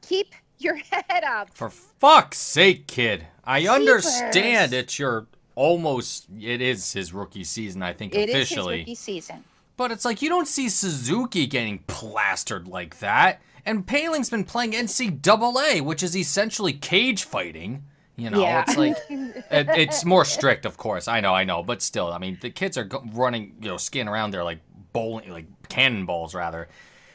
[0.02, 1.54] keep your head up.
[1.54, 3.28] For fuck's sake, kid.
[3.44, 8.32] I understand it's your almost it is his rookie season, I think officially.
[8.32, 9.44] It is his rookie season.
[9.76, 13.42] But it's like you don't see Suzuki getting plastered like that.
[13.66, 17.84] And Poehling's been playing NCAA, which is essentially cage fighting.
[18.18, 18.64] You know, Yeah.
[18.68, 21.08] it's like it, it's more strict, of course.
[21.08, 23.78] I know, I know, but still, I mean, the kids are go- running, you know,
[23.78, 24.60] skiing around there like
[24.94, 26.68] bowling, like cannonballs, rather.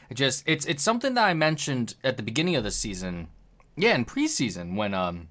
[0.09, 3.27] It just it's it's something that I mentioned at the beginning of the season,
[3.75, 5.27] yeah, in preseason when um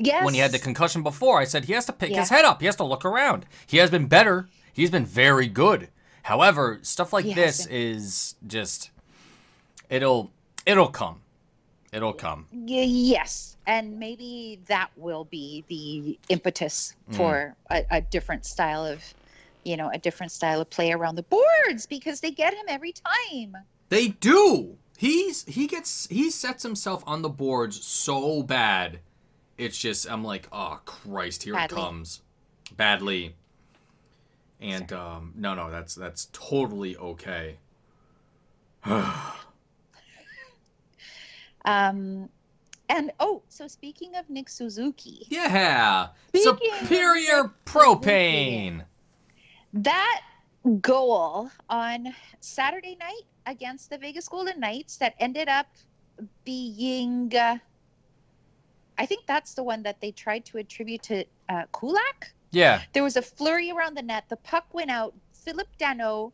[0.00, 0.24] Yes.
[0.24, 2.60] when he had the concussion before, I said he has to pick his head up.
[2.60, 3.46] He has to look around.
[3.66, 4.48] He has been better.
[4.72, 5.88] He's been very good.
[6.22, 8.90] However, stuff like He this is just
[9.90, 10.30] it'll
[10.68, 11.20] it'll come.
[11.92, 12.46] It'll come.
[12.52, 17.16] Y- yes, and maybe that will be the impetus Mm.
[17.16, 19.02] for a, a different style of,
[19.64, 22.92] you know, a different style of play around the boards because they get him every
[22.92, 23.56] time.
[23.88, 24.76] They do.
[24.98, 28.98] He's he gets he sets himself on the boards so bad.
[29.56, 31.78] It's just I'm like, oh Christ, here Badly.
[31.78, 32.20] it comes.
[32.76, 33.34] Badly.
[34.60, 37.56] And um no no, that's that's totally okay.
[41.68, 42.28] Um,
[42.88, 46.08] and oh, so speaking of Nick Suzuki, Yeah.
[46.34, 48.84] Superior propane.
[49.74, 50.22] that
[50.80, 55.66] goal on Saturday night against the Vegas Golden Knights that ended up
[56.44, 57.58] being, uh,
[58.96, 62.32] I think that's the one that they tried to attribute to uh, Kulak.
[62.50, 62.80] Yeah.
[62.94, 64.24] There was a flurry around the net.
[64.28, 65.14] The puck went out.
[65.34, 66.32] Phillip Danault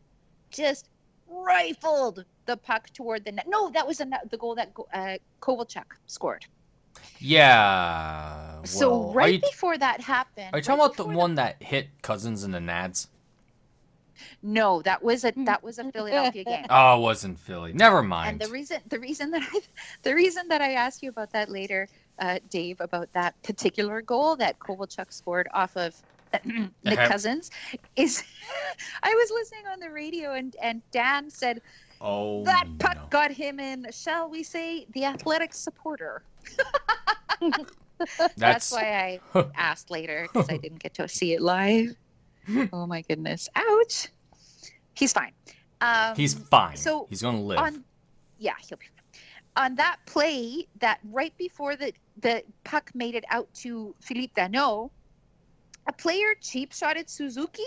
[0.49, 0.89] just
[1.27, 3.45] rifled the puck toward the net.
[3.47, 6.45] No, that was a, the goal that uh, Kovalchuk scored.
[7.19, 8.63] Yeah.
[8.63, 11.61] so well, right you, before that happened, are you right talking about the one that
[11.61, 13.07] hit Cousins in the Nads?
[14.41, 16.65] No, that was a that was a Philadelphia game.
[16.69, 17.73] Oh, it wasn't Philly.
[17.73, 18.29] Never mind.
[18.31, 19.59] And the reason the reason that I
[20.03, 21.87] the reason that I asked you about that later,
[22.19, 25.95] uh, Dave, about that particular goal that Kovalchuk scored off of
[26.45, 27.07] Nick Uh-huh.
[27.07, 27.51] Cousins,
[27.95, 28.23] is
[29.03, 31.61] I was listening on the radio and and Dan said
[32.05, 33.07] oh, that puck no.
[33.09, 36.23] got him in, shall we say, the athletic supporter.
[37.97, 41.95] That's, That's, why I asked later because I didn't get to see it live.
[42.71, 43.49] Oh my goodness!
[43.55, 44.09] Ouch.
[44.93, 45.31] He's fine.
[45.81, 46.77] Um, he's fine.
[46.77, 47.57] so he's gonna live.
[47.57, 47.83] on
[48.37, 49.65] yeah he'll be fine.
[49.65, 51.91] on that play that right before the
[52.21, 54.91] the puck made it out to Philippe Danault
[55.87, 57.65] a player cheap shotted Suzuki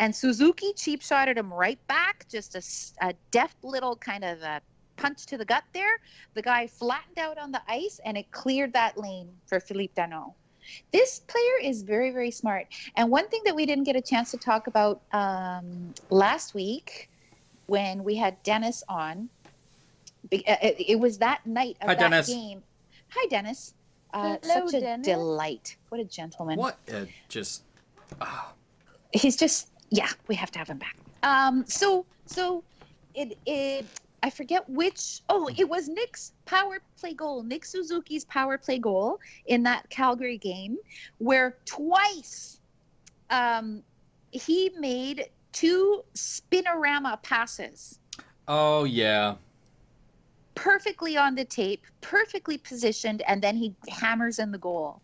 [0.00, 2.56] and Suzuki cheap shotted him right back just
[3.02, 4.60] a deft little kind of a
[4.96, 5.98] punch to the gut there
[6.34, 10.34] the guy flattened out on the ice and it cleared that lane for Philippe Danault
[10.92, 14.30] this player is very very smart and one thing that we didn't get a chance
[14.32, 17.08] to talk about um, last week
[17.66, 19.28] when we had Dennis on.
[20.24, 22.26] uh, It, it was that night of Hi, that Dennis.
[22.28, 22.62] game.
[23.10, 23.74] Hi, Dennis.
[24.12, 25.06] Uh, Hello, such a Dennis.
[25.06, 25.76] delight.
[25.88, 26.58] What a gentleman.
[26.58, 26.78] what?
[26.92, 27.62] Uh, just
[28.20, 28.52] ah,
[29.12, 30.08] He's just yeah.
[30.28, 30.96] We have to have him back.
[31.22, 31.64] Um.
[31.66, 32.64] So so
[33.14, 33.86] it it.
[34.22, 35.20] I forget which.
[35.28, 37.42] Oh, it was Nick's power play goal.
[37.42, 40.78] Nick Suzuki's power play goal in that Calgary game,
[41.18, 42.60] where twice
[43.30, 43.82] um,
[44.30, 47.98] he made two spinorama passes
[48.46, 49.34] oh yeah.
[50.54, 55.00] perfectly on the tape, perfectly positioned, and then he hammers in the goal.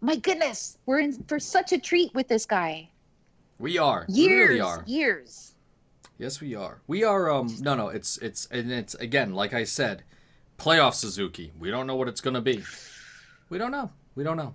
[0.00, 2.88] My goodness, we're in for such a treat with this guy.
[3.64, 4.04] We are.
[4.10, 4.84] We Years, really are.
[4.86, 5.54] years.
[6.18, 6.82] Yes, we are.
[6.86, 7.30] We are.
[7.30, 7.48] Um.
[7.60, 7.88] No, no.
[7.88, 10.02] It's it's and it's again like I said,
[10.58, 11.50] playoff Suzuki.
[11.58, 12.62] We don't know what it's gonna be.
[13.48, 13.90] We don't know.
[14.16, 14.52] We don't know.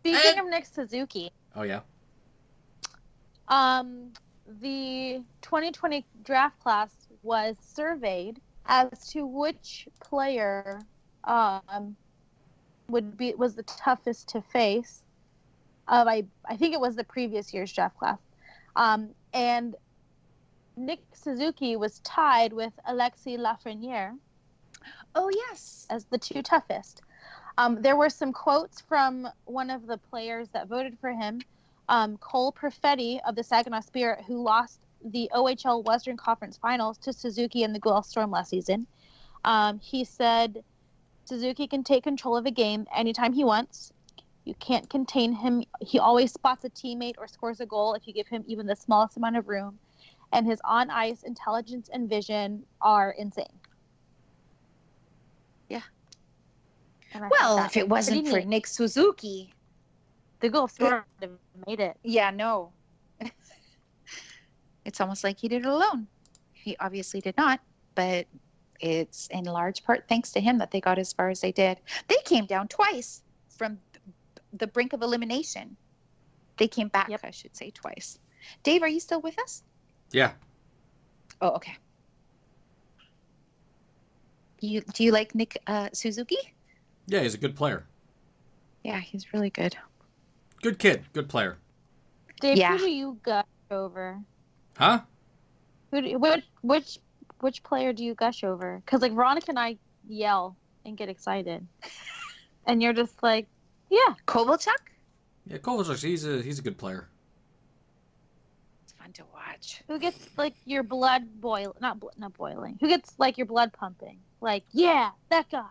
[0.00, 1.80] Speaking of next Suzuki, Oh yeah.
[3.48, 4.12] um,
[4.60, 10.80] the 2020 draft class was surveyed as to which player
[11.24, 11.96] um,
[12.88, 15.01] would be was the toughest to face.
[15.88, 18.18] Of I I think it was the previous year's draft class,
[18.76, 19.74] um, and
[20.76, 24.16] Nick Suzuki was tied with Alexis Lafreniere
[25.14, 25.86] Oh yes.
[25.90, 27.02] as the two toughest.
[27.58, 31.40] Um, there were some quotes from one of the players that voted for him,
[31.88, 37.12] um, Cole Perfetti of the Saginaw Spirit, who lost the OHL Western Conference Finals to
[37.12, 38.86] Suzuki and the Guelph Storm last season.
[39.44, 40.64] Um, he said
[41.24, 43.92] Suzuki can take control of a game anytime he wants.
[44.44, 45.62] You can't contain him.
[45.80, 48.74] He always spots a teammate or scores a goal if you give him even the
[48.76, 49.78] smallest amount of room.
[50.32, 53.46] And his on ice intelligence and vision are insane.
[55.68, 55.82] Yeah.
[57.14, 58.48] And I thought Well, if it was wasn't for neat.
[58.48, 59.52] Nick Suzuki,
[60.40, 61.96] the goal Storm would have made it.
[62.02, 62.72] yeah, no.
[64.84, 66.08] it's almost like he did it alone.
[66.52, 67.60] He obviously did not,
[67.94, 68.26] but
[68.80, 71.78] it's in large part thanks to him that they got as far as they did.
[72.08, 73.22] They came down twice
[73.56, 73.78] from
[74.52, 75.76] the brink of elimination.
[76.58, 77.20] They came back, Yep.
[77.24, 78.18] I should say, twice.
[78.62, 79.62] Dave, are you still with us?
[80.10, 80.32] Yeah.
[81.40, 81.74] Oh, okay.
[84.60, 86.36] You do you like Nick uh, Suzuki?
[87.06, 87.84] Yeah, he's a good player.
[88.84, 89.76] Yeah, he's really good.
[90.62, 91.04] Good kid.
[91.12, 91.58] Good player.
[92.40, 92.72] Dave, Yeah.
[92.72, 94.20] who do you gush over?
[94.76, 95.00] Huh?
[95.90, 96.98] Who do, which which
[97.40, 98.80] which player do you gush over?
[98.84, 101.66] Because like Veronica and I yell and get excited,
[102.66, 103.48] and you're just like,
[103.92, 104.80] yeah, Kovalchuk?
[105.46, 107.08] Yeah, Kovacic, he's a he's a good player.
[108.84, 109.82] It's fun to watch.
[109.86, 112.78] who gets like your blood boil not bl- not boiling?
[112.80, 114.18] Who gets like your blood pumping?
[114.40, 115.66] Like, yeah, that guy.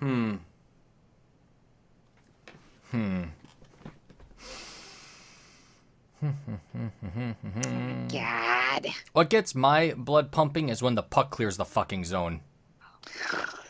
[0.00, 0.34] Hmm.
[2.90, 3.22] Hmm.
[6.20, 6.30] Hmm.
[8.12, 8.86] God.
[9.12, 12.40] What gets my blood pumping is when the puck clears the fucking zone.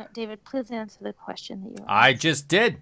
[0.00, 1.84] No, David, please answer the question that you.
[1.86, 2.78] I just did.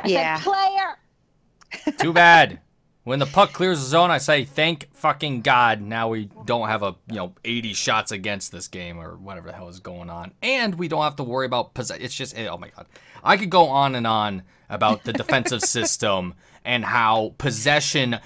[0.00, 0.40] I Yeah.
[0.40, 1.94] said player.
[1.98, 2.58] Too bad.
[3.04, 5.80] When the puck clears the zone, I say thank fucking God.
[5.80, 9.54] Now we don't have a you know 80 shots against this game or whatever the
[9.54, 11.98] hell is going on, and we don't have to worry about possess.
[12.00, 12.86] It's just oh my God,
[13.22, 18.18] I could go on and on about the defensive system and how possession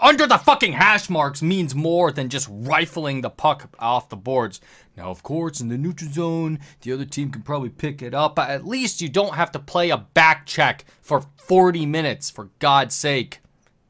[0.00, 4.60] under the fucking hash marks means more than just rifling the puck off the boards.
[4.96, 8.34] Now, of course, in the neutral zone, the other team can probably pick it up,
[8.36, 12.50] but at least you don't have to play a back check for 40 minutes, for
[12.58, 13.40] God's sake.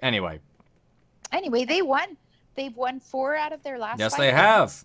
[0.00, 0.40] Anyway,
[1.32, 2.16] Anyway, they won.
[2.54, 3.98] They've won four out of their last.
[3.98, 4.36] yes, they games.
[4.36, 4.84] have.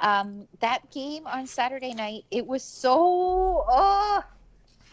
[0.00, 3.64] Um, that game on Saturday night, it was so.
[3.68, 4.22] Oh,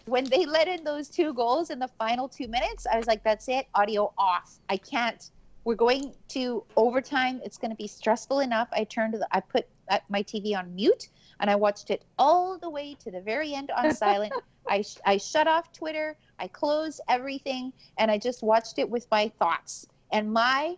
[0.05, 3.23] when they let in those two goals in the final two minutes, I was like,
[3.23, 3.67] "That's it.
[3.75, 4.57] Audio off.
[4.69, 5.29] I can't.
[5.65, 7.41] We're going to overtime.
[7.43, 9.27] It's going to be stressful enough." I turned to the.
[9.31, 9.67] I put
[10.09, 13.71] my TV on mute and I watched it all the way to the very end
[13.71, 14.33] on silent.
[14.69, 16.17] I sh- I shut off Twitter.
[16.39, 19.85] I closed everything and I just watched it with my thoughts.
[20.11, 20.75] And my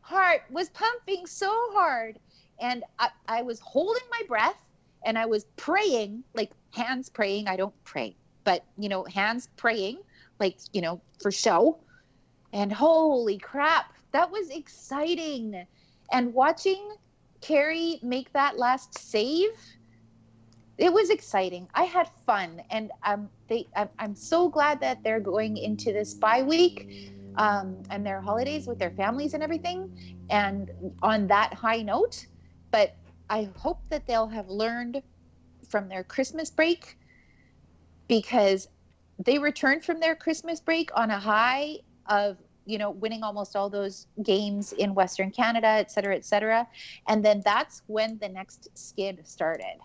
[0.00, 2.18] heart was pumping so hard
[2.60, 4.62] and I, I was holding my breath
[5.04, 7.48] and I was praying, like hands praying.
[7.48, 9.98] I don't pray, but you know, hands praying,
[10.40, 11.78] like, you know, for show.
[12.52, 15.66] And holy crap, that was exciting.
[16.12, 16.88] And watching
[17.40, 19.50] Carey make that last save,
[20.78, 21.68] it was exciting.
[21.74, 23.68] I had fun, and um, they.
[23.76, 26.86] I'm, I'm so glad that they're going into this bye week,
[27.36, 29.88] um, and their holidays with their families and everything.
[30.28, 30.70] And
[31.02, 32.26] on that high note,
[32.72, 32.96] but
[33.30, 35.02] I hope that they'll have learned
[35.68, 36.96] from their Christmas break
[38.08, 38.68] because
[39.18, 43.70] they returned from their Christmas break on a high of you know winning almost all
[43.70, 46.66] those games in Western Canada, et cetera, et cetera,
[47.08, 49.78] and then that's when the next skid started.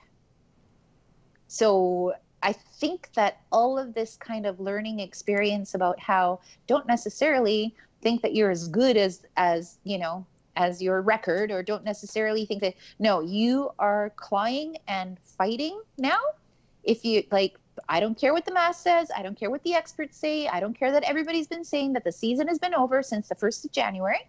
[1.47, 2.13] So
[2.43, 8.21] I think that all of this kind of learning experience about how don't necessarily think
[8.21, 12.61] that you're as good as as you know as your record or don't necessarily think
[12.61, 16.19] that no you are clawing and fighting now
[16.83, 17.55] if you like
[17.89, 19.11] i don't care what the mass says.
[19.15, 20.47] I don't care what the experts say.
[20.47, 23.35] I don't care that everybody's been saying that the season has been over since the
[23.35, 24.27] 1st of january.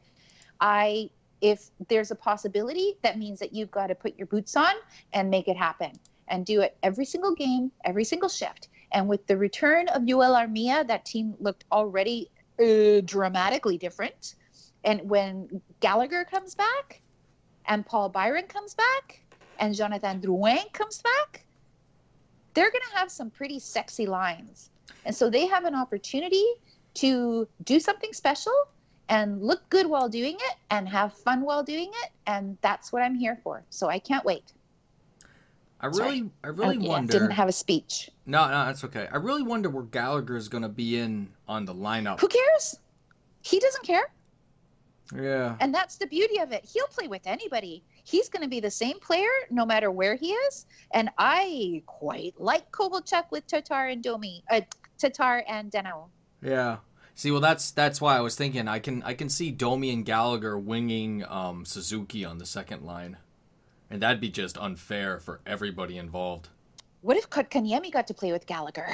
[0.61, 4.75] I if there's a possibility that means that you've got to put your boots on
[5.13, 5.93] and make it happen
[6.29, 8.69] and do it every single game every single shift.
[8.93, 14.35] And with the return of Joel Armia that team looked already uh, dramatically different.
[14.85, 17.01] And when Gallagher comes back
[17.67, 19.23] and Paul Byron comes back
[19.59, 21.42] and Jonathan Drouin comes back,
[22.55, 24.71] they're going to have some pretty sexy lines.
[25.05, 26.45] And so they have an opportunity
[26.95, 28.53] to do something special
[29.09, 32.11] and look good while doing it and have fun while doing it.
[32.27, 33.63] And that's what I'm here for.
[33.71, 34.53] So I can't wait.
[35.81, 36.09] I Sorry.
[36.09, 37.13] really, I really oh, I wonder.
[37.13, 38.11] didn't have a speech.
[38.25, 39.09] No, no, that's okay.
[39.11, 42.21] I really wonder where Gallagher is going to be in on the lineup.
[42.21, 42.79] Who cares?
[43.43, 44.13] He doesn't care.
[45.15, 45.57] Yeah.
[45.59, 46.65] And that's the beauty of it.
[46.65, 47.83] He'll play with anybody.
[48.05, 50.67] He's going to be the same player no matter where he is.
[50.93, 54.63] And I quite like Kovalchuk with Tatar and Domi, uh,
[54.99, 56.09] Tatar and Danault.
[56.43, 56.79] Yeah.
[57.15, 60.05] See, well, that's that's why I was thinking I can I can see Domi and
[60.05, 63.19] Gallagher winging um, Suzuki on the second line,
[63.91, 66.49] and that'd be just unfair for everybody involved.
[67.03, 68.89] What if Kotkaniemi got to play with Gallagher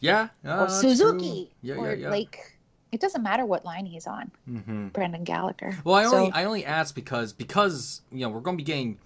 [0.00, 2.10] Yeah, or Suzuki Yeah, or yeah, yeah.
[2.10, 2.55] like
[2.92, 4.30] it doesn't matter what line he's on.
[4.46, 5.76] hmm Brendan Gallagher.
[5.84, 8.66] Well, I only So- I only asked because because you know we're going to be
[8.66, 8.98] getting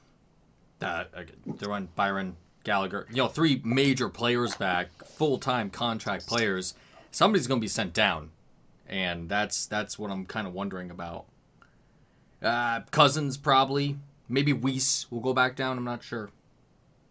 [0.82, 1.04] uh,
[1.46, 6.74] they're on Byron Gallagher, you know, three major players back, full time contract players.
[7.10, 8.30] Somebody's going to be sent down,
[8.88, 11.24] and that's that's what I'm kind of wondering about.
[12.42, 15.76] Uh, Cousins probably, maybe Weise will go back down.
[15.76, 16.30] I'm not sure.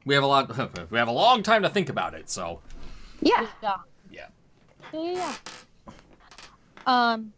[0.06, 0.90] We have a lot.
[0.92, 2.30] we have a long time to think about it.
[2.30, 2.62] So
[3.22, 3.48] Yeah.
[3.62, 3.76] Yeah.
[4.12, 4.28] Yeah.
[4.94, 5.36] Yeah, yeah, yeah.
[6.90, 7.34] Um,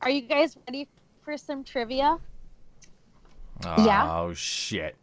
[0.00, 0.88] are you guys ready
[1.22, 2.18] for some trivia?
[3.62, 4.10] Yeah.
[4.10, 4.96] Oh shit.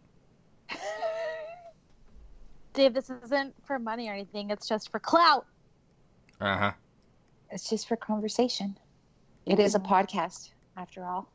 [2.74, 4.50] Dave, this isn't for money or anything.
[4.50, 5.46] It's just for clout.
[6.42, 6.72] Uh huh.
[7.52, 8.76] It's just for conversation.
[9.46, 11.30] It is a podcast, after all.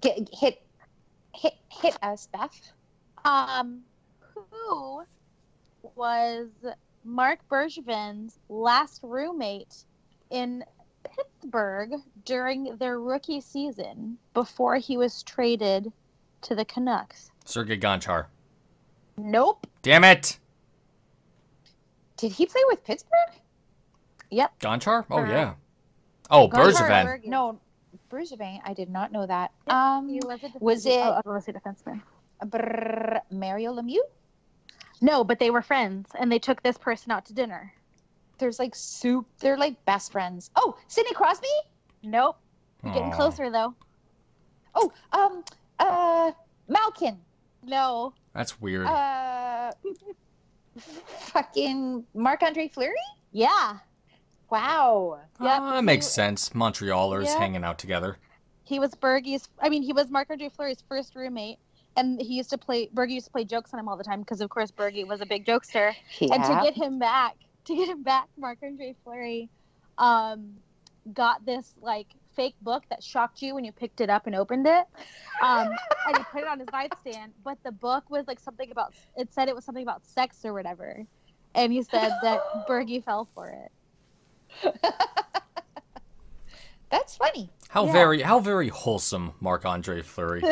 [0.00, 0.60] Get hit,
[1.34, 2.72] hit, hit us, Beth.
[3.24, 3.80] Um,
[4.50, 5.04] who
[5.94, 6.48] was
[7.04, 9.86] Marc Bergevin's last roommate
[10.32, 10.64] in
[11.04, 11.92] Pittsburgh
[12.24, 15.92] during their rookie season before he was traded
[16.42, 17.30] to the Canucks?
[17.44, 18.26] Sergei Gonchar.
[19.16, 19.66] Nope.
[19.82, 20.38] Damn it.
[22.16, 23.18] Did he play with Pittsburgh?
[24.30, 24.58] Yep.
[24.60, 25.04] Gonchar?
[25.10, 25.54] Oh Uh, yeah.
[26.30, 27.24] Oh, Gonchar Bergevin.
[27.26, 27.60] No,
[28.10, 28.60] Bergevin.
[28.64, 29.50] I did not know that.
[29.66, 32.00] Yeah, Um, He was, a was oh, it- I was gonna defenseman.
[32.44, 33.98] brrr, Mario Lemieux.
[35.00, 37.74] No, but they were friends, and they took this person out to dinner.
[38.38, 39.26] There's like soup.
[39.38, 40.50] They're like best friends.
[40.56, 41.46] Oh, Sidney Crosby.
[42.02, 42.36] Nope.
[42.84, 43.16] You're getting Aw.
[43.16, 43.74] closer though.
[44.74, 45.44] Oh, um,
[45.78, 46.32] uh,
[46.68, 47.18] Malkin.
[47.64, 48.14] No.
[48.34, 48.86] That's weird.
[48.86, 49.72] Uh,
[51.32, 52.94] fucking Marc Andre Fleury.
[53.32, 53.78] Yeah.
[54.50, 55.20] Wow.
[55.40, 55.58] Yep.
[55.62, 56.50] Oh, that makes He- sense.
[56.50, 57.38] Montrealers Yeah.
[57.38, 58.18] hanging out together.
[58.64, 59.48] He was Bergie's.
[59.60, 61.58] I mean, he was Marc Andre Fleury's first roommate,
[61.96, 62.88] and he used to play.
[62.94, 65.20] Bergie used to play jokes on him all the time because, of course, Bergie was
[65.20, 65.92] a big jokester.
[66.18, 66.34] Yeah.
[66.34, 69.48] And to get him back, to get him back, Marc Andre Fleury,
[69.98, 70.54] um,
[71.12, 74.66] got this like fake book that shocked you when you picked it up and opened
[74.66, 74.84] it,
[75.42, 75.68] um,
[76.08, 77.32] and he put it on his nightstand.
[77.44, 78.94] But the book was like something about.
[79.16, 81.04] It said it was something about sex or whatever,
[81.54, 83.48] and he said that Bergie fell for
[84.64, 84.74] it.
[86.90, 87.48] That's funny.
[87.68, 87.92] How Yeah.
[87.92, 90.42] very how very wholesome Marc Andre Fleury.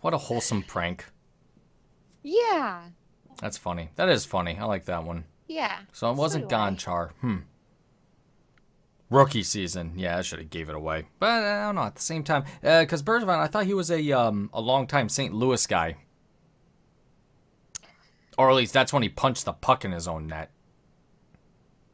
[0.00, 1.04] what a wholesome prank.
[2.22, 2.82] Yeah.
[3.42, 3.90] That's funny.
[3.96, 4.56] That is funny.
[4.58, 5.24] I like that one.
[5.48, 5.80] Yeah.
[5.92, 6.70] So it wasn't I.
[6.70, 7.10] Gonchar.
[7.20, 7.36] Hmm.
[9.10, 9.92] Rookie season.
[9.96, 11.06] Yeah, I should have gave it away.
[11.18, 11.82] But uh, I don't know.
[11.82, 15.10] At the same time, because Bergevin, I thought he was a um a long time
[15.10, 15.34] St.
[15.34, 15.96] Louis guy.
[18.38, 20.50] Or at least that's when he punched the puck in his own net.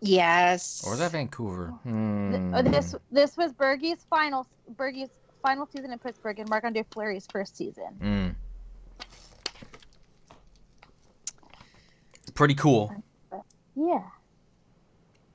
[0.00, 0.82] Yes.
[0.86, 1.68] Or was that Vancouver?
[1.82, 2.54] Hmm.
[2.54, 4.46] uh, This this was Bergie's final
[4.76, 5.10] Bergie's
[5.42, 7.94] final season in Pittsburgh and Marc Andre Fleury's first season.
[8.00, 8.28] Hmm.
[12.38, 12.94] Pretty cool.
[13.74, 14.04] Yeah.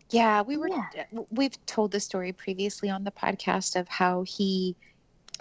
[0.09, 0.69] Yeah, we were.
[0.69, 1.03] Yeah.
[1.31, 4.73] We've told the story previously on the podcast of how he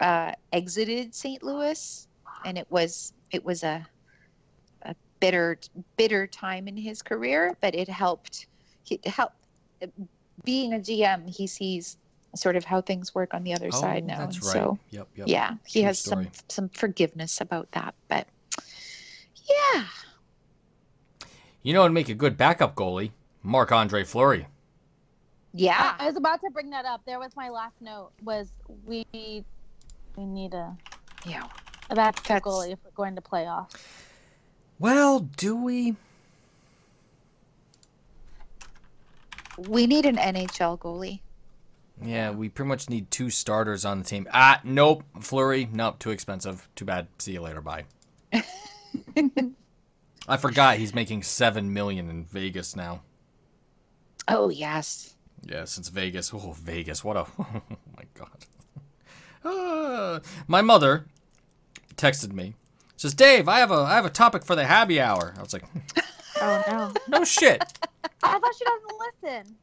[0.01, 1.41] uh, exited St.
[1.45, 2.09] Louis,
[2.45, 3.87] and it was it was a
[4.83, 5.57] a bitter
[5.97, 8.49] bitter time in his career, but it helped.
[8.91, 9.37] It helped.
[10.43, 11.97] Being a GM, he sees
[12.35, 14.53] sort of how things work on the other side now, Oh, That's and right.
[14.53, 15.07] so yep.
[15.15, 15.29] Yep.
[15.29, 16.25] yeah, he True has story.
[16.25, 17.95] some some forgiveness about that.
[18.09, 18.27] But
[19.49, 19.85] yeah,
[21.63, 24.47] You know, it'd make a good backup goalie, Marc Andre Fleury.
[25.53, 27.03] yeah, I was about to bring that up.
[27.07, 28.49] There was my last note was
[28.85, 29.05] we
[30.17, 30.77] we need a
[31.27, 31.45] yeah.
[31.91, 33.75] a backup That's- goalie if we're going to playoffs.
[34.79, 35.95] Well, do we?
[39.69, 41.21] We need an NHL goalie.
[42.03, 44.27] Yeah, we pretty much need two starters on the team.
[44.33, 45.05] Ah, nope.
[45.21, 46.69] Fleury, nope, too expensive.
[46.75, 47.07] Too bad.
[47.19, 47.61] See you later.
[47.61, 47.85] Bye.
[50.29, 53.03] I forgot he's making seven million in Vegas now.
[54.29, 55.15] Oh yes.
[55.45, 56.33] Yeah, since Vegas.
[56.33, 57.03] Oh, Vegas.
[57.05, 57.27] What a.
[57.39, 57.63] Oh
[57.97, 58.29] my god.
[59.45, 61.07] Ah, my mother
[61.97, 62.55] texted me.
[62.97, 65.35] Says, Dave, I have a I have a topic for the happy hour.
[65.37, 65.65] I was like,
[66.41, 67.19] Oh no.
[67.19, 67.61] no shit.
[68.23, 69.57] I thought she doesn't listen.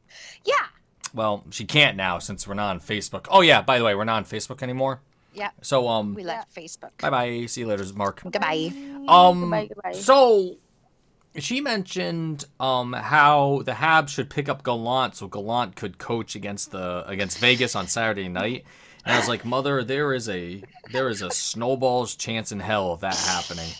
[0.44, 0.66] Yeah.
[1.14, 3.26] Well, she can't now since we're not on Facebook.
[3.30, 5.00] Oh yeah, by the way, we're not on Facebook anymore.
[5.32, 5.50] Yeah.
[5.62, 6.90] So um, We left Facebook.
[7.00, 7.46] bye bye.
[7.46, 8.22] See you later, Mark.
[8.22, 8.72] Goodbye.
[9.08, 9.92] Um, Goodbye, goodbye.
[9.92, 10.56] So
[11.36, 16.72] she mentioned um how the Habs should pick up Gallant so Gallant could coach against
[16.72, 18.64] the against Vegas on Saturday night.
[19.04, 20.62] And I was like, Mother, there is a
[20.92, 23.70] there is a snowball's chance in hell of that happening.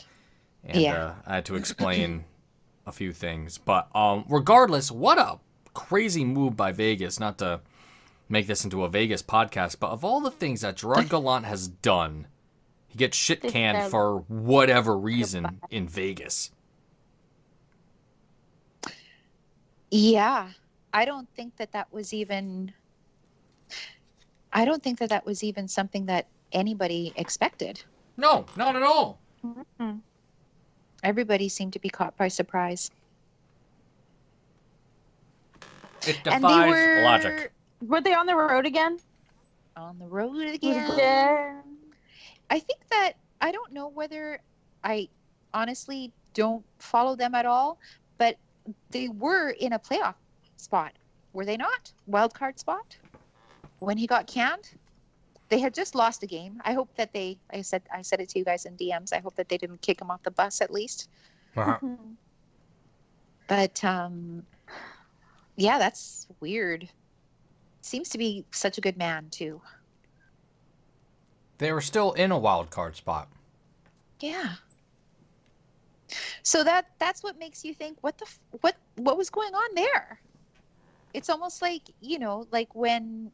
[0.65, 1.05] And Yeah.
[1.05, 2.25] uh, I had to explain
[2.87, 3.59] a few things.
[3.59, 5.39] But um regardless, what a
[5.75, 7.61] crazy move by Vegas, not to
[8.31, 11.69] make this into a Vegas podcast, but of all the things that Gerard Gallant has
[11.69, 12.29] done,
[12.87, 16.51] he gets shit canned for whatever reason in Vegas.
[19.91, 20.51] Yeah,
[20.93, 22.73] I don't think that that was even.
[24.53, 27.83] I don't think that that was even something that anybody expected.
[28.17, 29.21] No, not at all.
[29.45, 30.01] Mhm.
[31.03, 32.91] Everybody seemed to be caught by surprise.
[36.07, 37.53] It defies were logic.
[37.81, 38.99] Were they on the road again?
[39.77, 40.91] on the road again.
[40.91, 41.63] Again.
[42.51, 44.41] I think that I don't know whether
[44.85, 45.09] I
[45.55, 47.79] honestly don't follow them at all,
[48.19, 48.37] but
[48.91, 50.15] they were in a playoff
[50.57, 50.93] spot,
[51.33, 51.93] were they not?
[52.07, 52.99] Wild card spot
[53.79, 54.71] when he got canned.
[55.49, 56.61] They had just lost a game.
[56.65, 57.39] I hope that they.
[57.53, 57.83] I said.
[57.93, 59.13] I said it to you guys in DMs.
[59.13, 61.09] I hope that they didn't kick him off the bus at least.
[61.57, 61.79] Uh-huh.
[61.83, 62.15] Mhm.
[63.49, 64.45] But um,
[65.57, 66.89] yeah, that's weird.
[67.83, 69.61] Seems to be such a good man too.
[71.59, 73.29] They were still in a wild card spot.
[74.21, 74.55] Yeah.
[76.43, 78.27] So that that's what makes you think what the
[78.61, 80.21] what what was going on there?
[81.15, 83.31] It's almost like you know like when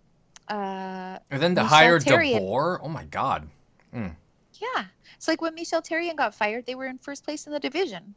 [0.49, 1.99] uh And then Michel hire.
[1.99, 2.79] DeBoer.
[2.83, 3.49] Oh my god.
[3.93, 4.85] yeah
[5.17, 8.15] it's like when Michel Therrien got fired they were in first place in the division,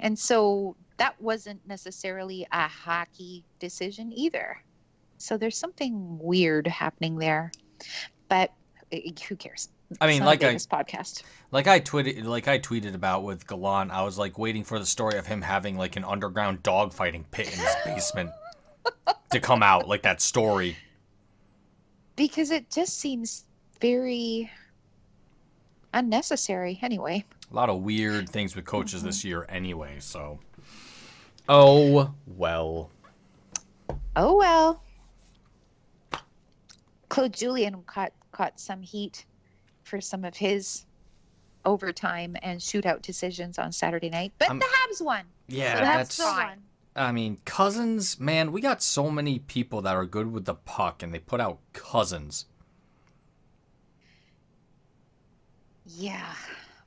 [0.00, 4.62] and so that wasn't necessarily a hockey decision either.
[5.18, 7.52] So there's something weird happening there,
[8.28, 8.52] but
[8.92, 8.98] uh,
[9.28, 9.68] who cares?
[10.00, 11.22] I mean, like I podcast.
[11.50, 14.86] like I tweeted like I tweeted about with Gallant, I was like waiting for the
[14.86, 18.30] story of him having like an underground dogfighting pit in his basement
[19.32, 20.76] to come out, like that story.
[22.16, 23.44] because it just seems
[23.80, 24.50] very
[25.94, 27.24] unnecessary anyway.
[27.50, 29.28] A lot of weird things with coaches this mm-hmm.
[29.28, 30.38] year anyway, so
[31.48, 32.90] Oh well.
[34.14, 34.82] Oh well.
[37.08, 39.24] Claude Julien caught caught some heat
[39.82, 40.86] for some of his
[41.64, 45.24] overtime and shootout decisions on Saturday night, but I'm- the Habs won.
[45.48, 46.48] Yeah, So that's, That's the fine.
[46.48, 46.58] one.
[46.94, 51.02] I mean, Cousins, man, we got so many people that are good with the puck
[51.02, 52.46] and they put out Cousins.
[55.84, 56.34] Yeah.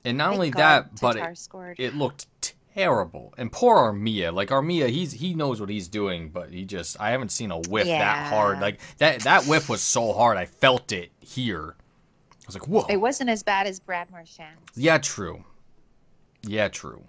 [0.06, 2.28] And not Thank only God that, but it, it looked
[2.74, 3.34] terrible.
[3.38, 7.12] And poor Armia, like Armia, he's he knows what he's doing, but he just I
[7.12, 8.60] haven't seen a whiff that hard.
[8.60, 11.76] Like that that whiff was so hard, I felt it here.
[11.78, 12.86] I was like, whoa.
[12.90, 14.58] it wasn't as bad as Brad Marchand.
[14.76, 15.46] Yeah, true.
[16.46, 17.04] Yeah, true.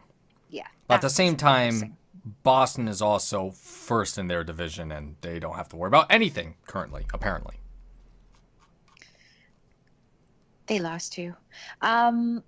[0.51, 0.69] Yeah.
[0.87, 1.97] But at the same time.
[2.43, 6.55] Boston is also first in their division, and they don't have to worry about anything
[6.67, 7.57] currently, apparently.
[10.67, 11.35] they lost too.
[11.83, 12.43] Um,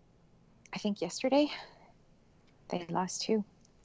[0.77, 1.51] I think yesterday
[2.69, 3.43] they lost two.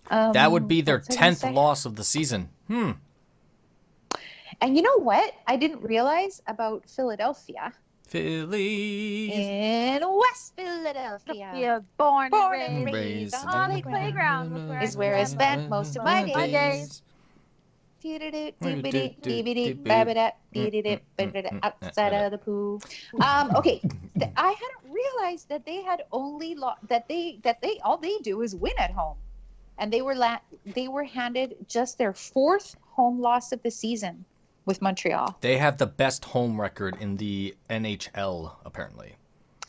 [0.10, 2.50] Um, That would be their what was I gonna 10th loss of the season.
[2.68, 2.92] Hmm.
[4.60, 5.34] And you know what?
[5.48, 7.72] I didn't realize about Philadelphia
[8.10, 9.32] Philly.
[9.32, 11.54] in West Philadelphia.
[11.56, 13.36] Yeah, born, Born and and raised.
[13.36, 16.04] raised on on the the playground was where I Is where I spent most of
[16.04, 17.04] my days.
[21.64, 22.82] Outside mm, mm, mm, of the pool.
[23.22, 23.82] Um, okay,
[24.36, 28.42] I hadn't realized that they had only lo- that they that they all they do
[28.42, 29.18] is win at home,
[29.78, 34.26] and they were la- they were handed just their fourth home loss of the season
[34.66, 35.38] with Montreal.
[35.42, 39.16] They have the best home record in the NHL, apparently.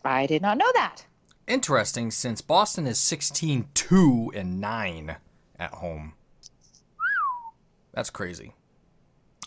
[0.04, 1.06] I did not know that.
[1.46, 5.16] Interesting, since Boston is 16 2 and 9
[5.58, 6.14] at home.
[7.92, 8.54] That's crazy.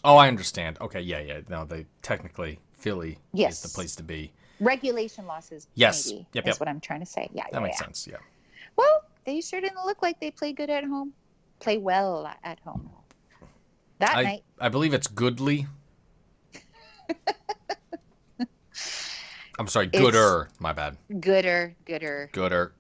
[0.04, 0.78] Oh, I understand.
[0.82, 1.42] Okay, yeah, yeah.
[1.50, 3.54] No, they technically Philly Yes.
[3.66, 4.32] is the place to be.
[4.60, 5.68] Regulation losses.
[5.76, 6.08] Yes.
[6.12, 6.60] maybe, Yep, is yep.
[6.60, 7.30] what I'm trying to say.
[7.34, 7.86] Yeah, That yeah, makes yeah.
[7.86, 8.08] sense.
[8.08, 8.18] Yeah.
[8.76, 11.12] Well, they sure didn't look like they play good at home.
[11.60, 12.90] Play well at home.
[14.00, 15.66] That I night, I believe it's Goodly.
[19.58, 20.50] I'm sorry, It's- Gooder.
[20.60, 20.98] My bad.
[21.22, 22.74] gooder, gooder, Gooder.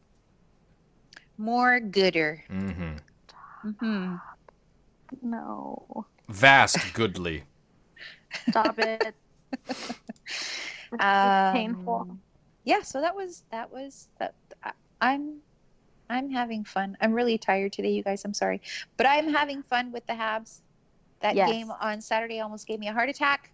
[1.38, 2.44] more gooder.
[2.50, 3.70] Mm-hmm.
[3.80, 4.16] hmm
[5.22, 7.44] No, Vast Goodly.
[8.50, 9.14] stop it.
[9.68, 9.96] It's
[11.00, 12.18] Um, painful.
[12.64, 14.34] Yeah, so that was that was that.
[14.64, 15.40] I, I'm
[16.10, 16.98] I'm having fun.
[17.02, 18.24] I'm really tired today, you guys.
[18.26, 18.62] I'm sorry,
[18.98, 20.62] but I'm having fun with the Habs.
[21.22, 21.50] That Yes.
[21.50, 23.50] game on Saturday almost gave me a heart attack,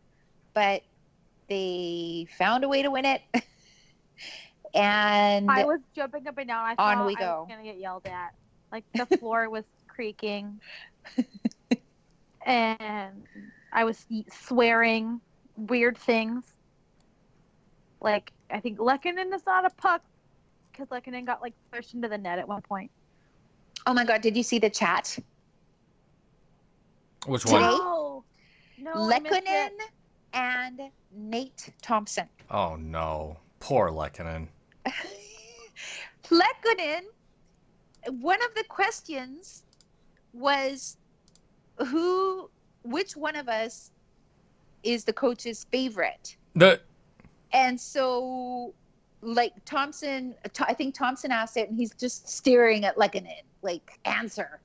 [0.53, 0.81] but
[1.47, 3.21] they found a way to win it.
[4.73, 6.65] and I was jumping up and down.
[6.65, 8.33] I On thought we I was gonna get yelled at.
[8.71, 10.59] Like the floor was creaking,
[12.45, 13.23] and
[13.71, 15.21] I was swearing
[15.55, 16.43] weird things.
[17.99, 20.01] Like I think Lehkonen is not a puck
[20.71, 22.91] because Lehkonen got like pushed into the net at one point.
[23.87, 25.17] oh my god, did you see the chat?
[27.27, 27.53] Which Today?
[27.53, 27.61] one?
[27.61, 28.23] No,
[28.79, 29.69] no, I Lehkonen
[30.33, 30.81] and
[31.13, 32.27] Nate Thompson.
[32.49, 34.47] Oh no, poor Lehkonen.
[36.29, 37.01] Lehkonen,
[38.21, 39.63] one of the questions
[40.33, 40.97] was
[41.77, 42.49] who,
[42.83, 43.91] which one of us
[44.83, 46.35] is the coach's favorite?
[46.55, 46.81] The
[47.53, 48.73] And so,
[49.21, 54.59] like Thompson, I think Thompson asked it, and he's just staring at Lehkonen, like answer,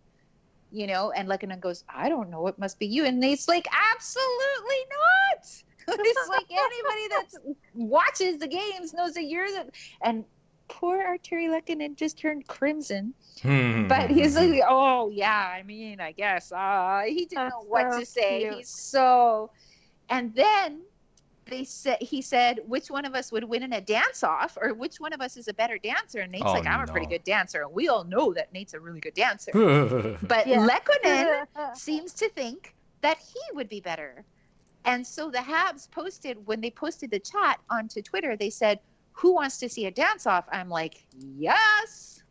[0.72, 1.10] you know.
[1.12, 2.46] And Lehkonen goes, "I don't know.
[2.46, 8.48] It must be you." And Nate's like, "Absolutely not." it's like anybody that watches the
[8.48, 9.70] games knows that you're the.
[10.02, 10.24] And
[10.68, 13.88] poor Artturi Lehkonen just turned crimson, Hmm.
[13.88, 18.00] but he's like, "Oh yeah, I mean, I guess." Uh, he didn't know what so
[18.00, 18.40] to say.
[18.40, 18.54] cute.
[18.54, 19.50] He's so.
[20.08, 20.82] And then
[21.46, 24.74] they said he said which one of us would win in a dance off or
[24.74, 27.06] which one of us is a better dancer and nate's Oh, like i'm a pretty
[27.06, 29.52] good dancer and we all know that nate's a really good dancer
[30.22, 30.66] but Yeah.
[30.66, 31.46] lehkonen
[31.76, 34.24] seems to think that he would be better
[34.84, 38.80] and so the habs posted when they posted the chat onto twitter they said
[39.18, 41.04] who wants to see a dance off i'm like
[41.38, 42.22] yes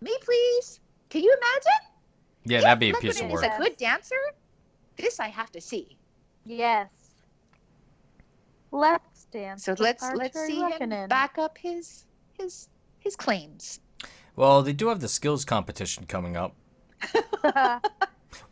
[0.00, 0.80] me please
[1.10, 1.80] can you imagine
[2.46, 3.44] yeah, If that'd be a piece of Lehkonen work.
[3.44, 4.22] is a good dancer
[4.96, 5.96] this i have to see
[6.46, 6.88] Yes.
[8.70, 9.64] Let's dance.
[9.64, 12.04] So let's let's Artturi see him back up his
[12.38, 12.68] his
[12.98, 13.80] his claims.
[14.36, 16.54] Well, they do have the skills competition coming up.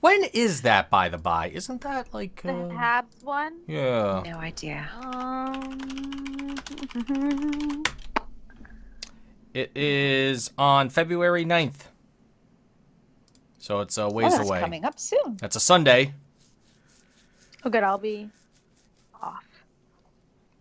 [0.01, 1.49] When is that, by the by?
[1.51, 2.43] Isn't that like?
[2.43, 3.61] the Uh, Habs one.
[3.67, 4.23] yeah.
[4.25, 4.89] No idea.
[5.03, 6.32] Um,
[9.55, 11.87] It is on February 9th.
[13.59, 14.61] So it's a Oh, ways that's away.
[14.61, 15.37] coming up soon.
[15.41, 16.15] That's a Sunday.
[17.65, 17.83] oh, good.
[17.85, 18.31] I'll be
[19.23, 19.45] off.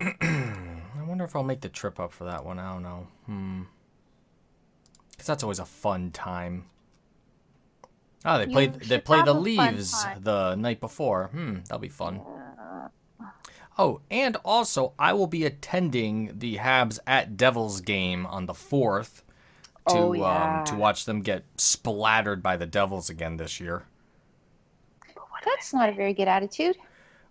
[0.00, 2.58] I wonder if I'll make the trip up for that one.
[2.58, 3.06] I don't know.
[3.26, 3.62] Hmm.
[5.10, 6.66] Because that's always a fun time.
[8.24, 11.28] Oh, they You play they play the leaves the night before.
[11.32, 12.20] Hmm, that'll be fun.
[12.20, 12.41] Uh,
[13.78, 19.22] Oh, and also I will be attending the Habs at Devils game on the fourth
[19.88, 20.60] to Oh, yeah.
[20.60, 23.84] um, to watch them get splattered by the Devils again this year.
[25.44, 26.76] That's not a very good attitude.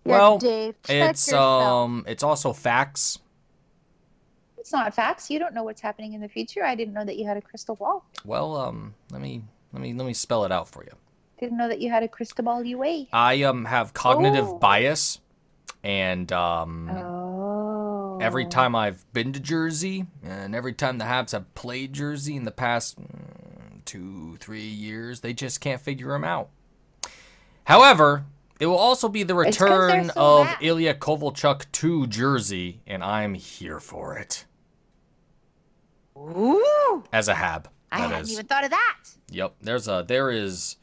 [0.04, 1.62] Well, Dave, It's yourself.
[1.64, 3.18] um it's also facts.
[4.58, 5.30] It's not facts.
[5.30, 6.64] You don't know what's happening in the future.
[6.64, 8.04] I didn't know that you had a crystal ball.
[8.24, 10.90] Well, um let me let me let me spell it out for you.
[11.40, 13.06] Didn't know that you had a crystal ball UA.
[13.12, 14.58] I um have cognitive Oh.
[14.58, 15.20] bias
[15.82, 18.18] and um Oh.
[18.20, 22.44] every time I've been to Jersey and every time the Habs have played Jersey in
[22.44, 26.48] the past mm, 2 3 years, they just can't figure them out.
[27.64, 28.24] However,
[28.60, 30.58] it will also be the It's 'cause they're return so of bad.
[30.60, 34.44] Ilya Kovalchuk to Jersey and I'm here for it
[36.16, 37.04] Ooh.
[37.12, 37.68] as a Hab.
[37.90, 38.32] I hadn't is.
[38.32, 38.96] even thought of that.
[39.30, 40.76] Yep, there's a there is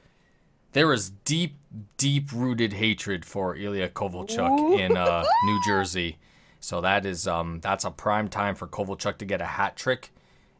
[0.79, 1.57] there is deep
[1.97, 6.17] deep rooted hatred for Ilya Kovalchuk in uh, New Jersey.
[6.61, 10.11] So that is um that's a prime time for Kovalchuk to get a hat trick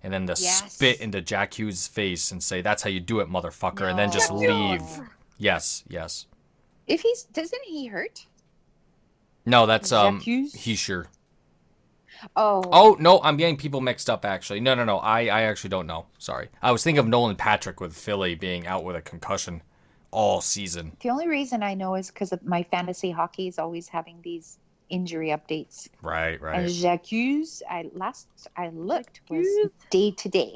[0.04, 0.74] and then to Yes.
[0.74, 4.12] spit into Jack Hughes' face and say that's how you do it motherfucker and then
[4.12, 4.38] just No.
[4.40, 4.82] leave.
[5.38, 6.26] Yes, yes.
[6.86, 8.26] If he's doesn't he hurt?
[9.46, 10.54] No, that's um Hughes?
[10.54, 11.06] Hischier.
[12.36, 12.62] Oh.
[12.74, 14.60] Oh no, I'm getting people mixed up actually.
[14.60, 14.98] No, no, no.
[14.98, 16.08] I I actually don't know.
[16.18, 16.50] Sorry.
[16.62, 19.62] I was thinking of Nolan Patrick with Philly being out with a concussion
[20.12, 20.96] all season.
[21.02, 24.58] The only reason I know is because of my fantasy hockey is always having these
[24.90, 25.88] injury updates.
[26.02, 26.56] Right, right.
[26.56, 26.72] And right.
[26.72, 29.48] Jacques, I last I looked was
[29.90, 30.54] day to day.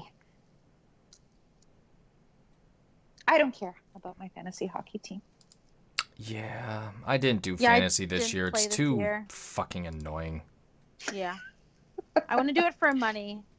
[3.27, 5.21] I don't care about my fantasy hockey team.
[6.17, 8.47] Yeah, I didn't do Yeah, fantasy this didn't year.
[8.47, 9.25] It's this too year.
[9.29, 10.41] fucking annoying.
[11.11, 11.35] Yeah.
[12.29, 13.41] I want to do it for money.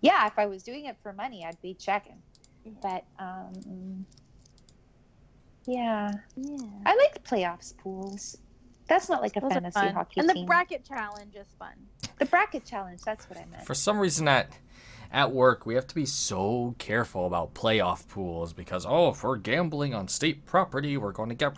[0.00, 2.22] Yeah, if I was doing it for money, I'd be checking.
[2.80, 4.06] But um,
[5.68, 6.56] yeah, Yeah.
[6.86, 8.38] I like playoffs pools.
[8.88, 9.94] That's not like a Those fantasy fun.
[9.94, 10.46] hockey And the team.
[10.46, 11.74] bracket challenge is fun.
[12.18, 13.02] the bracket challenge.
[13.04, 13.66] That's what I meant.
[13.66, 14.50] For some reason at
[15.12, 19.36] at work, we have to be so careful about playoff pools because oh, if we're
[19.36, 21.54] gambling on state property, we're going to get.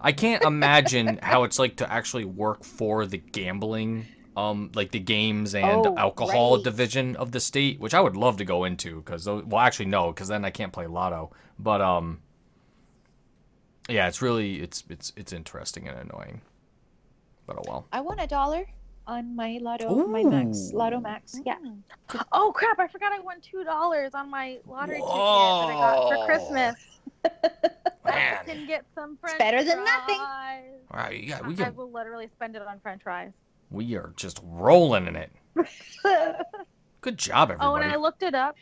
[0.00, 4.06] I can't imagine how it's like to actually work for the gambling,
[4.36, 6.64] um, like the games and Oh, alcohol right.
[6.64, 10.10] division of the state, which I would love to go into because, well, actually no,
[10.12, 11.32] because then I can't play lotto.
[11.58, 12.20] But um,
[13.88, 16.40] yeah, it's really it's it's it's interesting and annoying.
[17.46, 17.86] But oh well.
[17.92, 18.66] I won a dollar
[19.06, 21.38] on my lotto, my max lotto max.
[21.44, 21.56] Yeah.
[22.30, 22.78] Oh crap!
[22.78, 26.74] I forgot I won two dollars on my lottery ticket that I got for Christmas.
[28.04, 28.38] Man.
[28.44, 30.18] Can get some French better than nothing.
[30.18, 33.30] All right, yeah, we I will literally spend it on French fries.
[33.72, 35.32] We are just rolling in it.
[37.00, 37.80] Good job, everyone.
[37.80, 37.92] Oh, and.
[37.92, 38.56] I looked it up.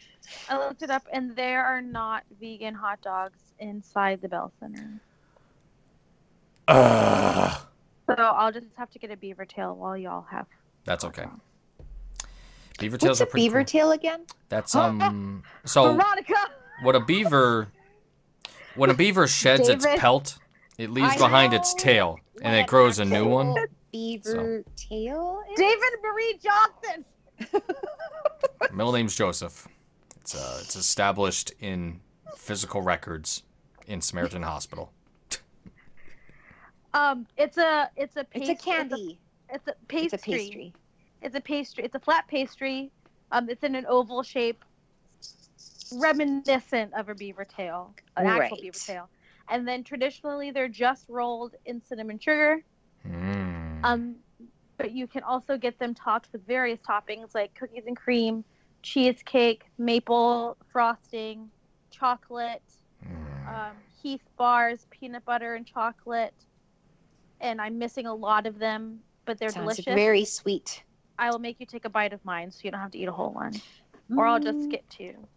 [0.49, 5.01] I looked it up, and there are not vegan hot dogs inside the Bell Center.
[6.69, 7.61] Ugh.
[8.07, 10.47] So I'll just have to get a beaver tail while y'all have.
[10.85, 11.27] That's okay.
[12.79, 13.65] Beaver tails What's a are pretty beaver cool.
[13.67, 14.23] tail again?
[14.49, 15.43] That's um.
[15.65, 16.35] So Veronica.
[16.83, 17.69] what a beaver,
[18.75, 20.39] when a beaver sheds its pelt,
[20.79, 23.55] it leaves I behind its tail, and what it grows a new one.
[23.93, 25.43] Beaver tail.
[25.51, 25.59] is?
[25.59, 27.05] David Marie Johnson.
[28.73, 29.67] Middle name's Joseph.
[30.21, 32.01] It's uh, it's established in
[32.37, 33.43] physical records
[33.87, 34.93] in Samaritan Hospital.
[36.93, 39.19] Um, it's a it's a It's a candy.
[39.53, 40.05] It's a, pastry.
[40.05, 40.73] It's a pastry.
[41.23, 41.85] It's a pastry.
[41.85, 42.91] It's a flat pastry.
[43.33, 44.65] Um, it's in an oval shape,
[45.93, 49.09] reminiscent of a beaver tail, an actual beaver tail.
[49.49, 52.63] And then traditionally, they're just rolled in cinnamon sugar.
[53.07, 53.50] Mm.
[53.83, 54.17] Um,
[54.79, 58.45] but you can also get them topped with various toppings like cookies and cream,
[58.83, 61.51] cheesecake, maple frosting,
[61.91, 62.63] chocolate,
[63.11, 63.27] Mm.
[63.47, 66.35] um, Heath bars, peanut butter and chocolate.
[67.41, 69.95] And I'm missing a lot of them, but they're Sounds delicious.
[69.95, 70.85] very sweet.
[71.19, 73.09] I will make you take a bite of mine so you don't have to eat
[73.09, 73.61] a whole one.
[74.17, 75.29] Or I'll just Mm, skip two.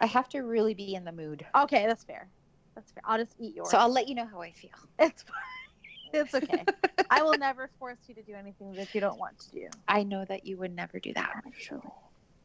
[0.00, 1.46] I have to really be in the mood.
[1.56, 2.28] Okay, that's fair.
[2.74, 3.02] That's fair.
[3.06, 3.70] I'll just eat yours.
[3.70, 4.70] So I'll let you know how I feel.
[4.98, 5.34] It's fine.
[6.12, 6.64] It's okay.
[7.10, 9.68] I will never force you to do anything that you don't want to do.
[9.88, 11.80] I know that you would never do that Actually.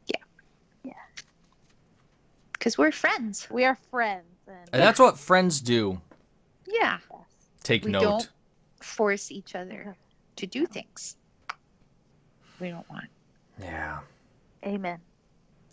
[0.06, 0.22] Yeah.
[0.84, 0.92] Yeah.
[2.52, 3.48] Because we're friends.
[3.50, 4.24] We are friends.
[4.46, 6.00] And And that's what friends do.
[6.66, 6.98] Yeah.
[7.10, 7.20] yes.
[7.62, 8.00] Take We note.
[8.02, 8.28] don't
[8.80, 9.94] force each other
[10.36, 11.16] to do things
[12.60, 13.06] we don't want.
[13.60, 13.98] Yeah.
[14.64, 14.98] Amen.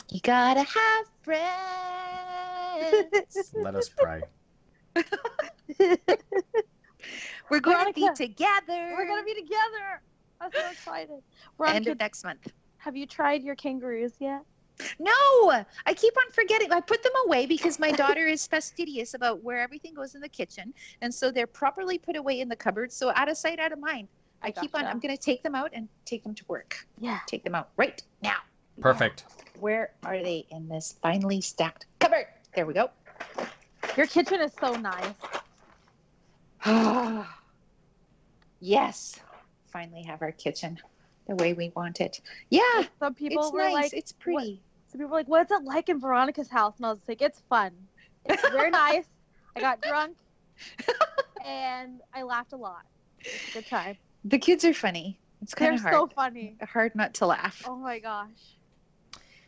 [0.09, 1.45] You gotta have friends.
[3.53, 4.21] Let us pray.
[7.49, 8.93] We're going to be together.
[8.97, 10.01] We're gonna be together.
[10.41, 11.21] I'm so excited.
[11.57, 12.51] We're end Veronica, of next month.
[12.77, 14.43] have you tried your kangaroos yet?
[14.99, 16.73] No, I keep on forgetting.
[16.73, 20.29] I put them away because my daughter is fastidious about where everything goes in the
[20.29, 22.91] kitchen, and so they're properly put away in the cupboard.
[22.91, 24.09] So out of sight, out of mind.
[24.41, 24.85] I keep on.
[24.85, 26.85] I'm going to take them out and take them to work.
[26.99, 27.19] Yeah.
[27.25, 28.37] Take them out right now.
[28.79, 29.23] Perfect.
[29.59, 32.27] Where are they in this finely stacked cupboard?
[32.53, 32.91] There we go.
[33.97, 35.13] Your kitchen is so nice.
[38.59, 39.19] yes,
[39.67, 40.79] finally have our kitchen
[41.27, 42.21] the way we want it.
[42.49, 43.73] Yeah, Some people it's were nice.
[43.73, 44.61] like, it's pretty.
[44.87, 46.77] some people were like, what's it like in Veronica's house?
[46.77, 47.71] And I was like, it's fun.
[48.25, 49.05] It's very nice.
[49.55, 50.17] I got drunk
[51.45, 52.83] and I laughed a lot.
[53.19, 53.97] It's a good time.
[54.25, 55.19] The kids are funny.
[55.41, 55.93] It's kind of hard.
[55.93, 56.55] so funny.
[56.61, 57.61] hard not to laugh.
[57.67, 58.57] Oh my gosh.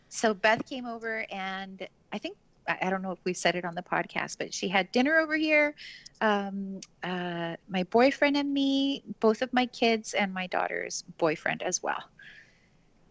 [0.10, 2.38] So Beth came over, and I think
[2.68, 5.20] I I don't know if we said it on the podcast, but she had dinner
[5.20, 5.76] over here.
[6.22, 11.82] Um, uh, my boyfriend and me, both of my kids, and my daughter's boyfriend as
[11.84, 12.04] well.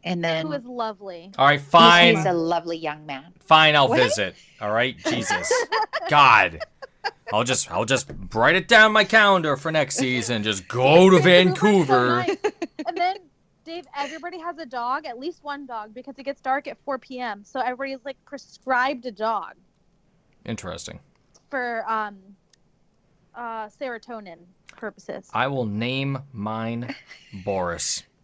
[0.05, 1.33] And then Who is lovely.
[1.37, 2.17] All right, fine.
[2.17, 3.33] he's a lovely young man.
[3.45, 3.99] Fine, I'll What?
[4.01, 4.37] visit.
[4.61, 5.53] All right, Jesus,
[6.09, 6.61] God,
[7.33, 10.43] I'll just I'll just write it down my calendar for next season.
[10.45, 12.21] Just go to Vancouver.
[12.87, 13.17] and then,
[13.67, 16.99] Dave, everybody has a dog, at least one dog, because it gets dark at 4
[16.99, 17.43] p.m.
[17.45, 19.55] So everybody's like prescribed a dog
[20.45, 21.01] Interesting.
[21.51, 22.17] for um,
[23.35, 24.39] uh, serotonin
[24.69, 25.29] purposes.
[25.35, 26.95] I will name mine
[27.45, 28.05] Boris.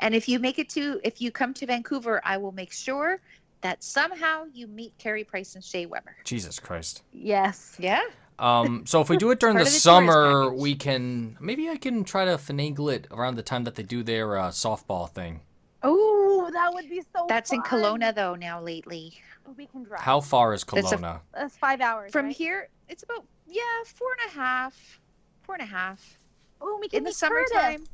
[0.00, 3.20] And if you make it to, if you come to Vancouver, I will make sure
[3.60, 6.16] that somehow you meet Carey Price and Shea Weber.
[6.24, 7.02] Jesus Christ.
[7.12, 7.76] Yes.
[7.78, 8.02] Yeah.
[8.38, 12.02] Um, so if we do it during the the summer, we can maybe I can
[12.04, 15.40] try to finagle it around the time that they do their uh, softball thing.
[15.82, 17.26] Oh, that would be so.
[17.28, 17.82] That's in fun.
[18.00, 19.12] Kelowna, though, now lately.
[19.44, 20.00] But we can drive.
[20.00, 21.20] How far is That's Kelowna?
[21.34, 22.10] That's five hours.
[22.10, 22.34] From right?
[22.36, 25.00] here, it's about, yeah, four and a half.
[25.42, 26.18] Four and a half.
[26.62, 27.50] Oh, we can In the meet Curtis.
[27.50, 27.84] summertime.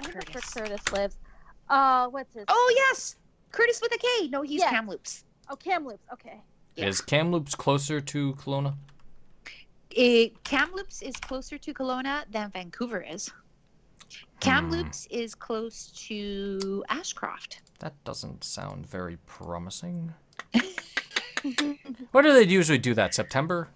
[0.00, 1.16] I think that's where Curtis lives.
[1.68, 2.44] Uh, what's his?
[2.48, 3.16] Oh, yes.
[3.52, 4.28] Curtis with a K.
[4.28, 4.70] No, he's Yes.
[4.70, 5.24] Kamloops.
[5.48, 6.04] oh, Kamloops.
[6.12, 6.40] Okay.
[6.78, 6.86] Yeah.
[6.86, 8.74] Is Kamloops closer to Kelowna?
[9.90, 13.32] It, Kamloops is closer to Kelowna than Vancouver is.
[14.38, 15.18] Kamloops hmm.
[15.18, 17.62] is close to Ashcroft.
[17.80, 20.14] That doesn't sound very promising.
[22.12, 23.12] what do they usually do that?
[23.12, 23.68] September?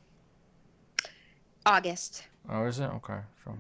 [1.67, 2.25] August.
[2.49, 2.85] Oh, is it?
[2.85, 3.19] Okay.
[3.45, 3.59] So,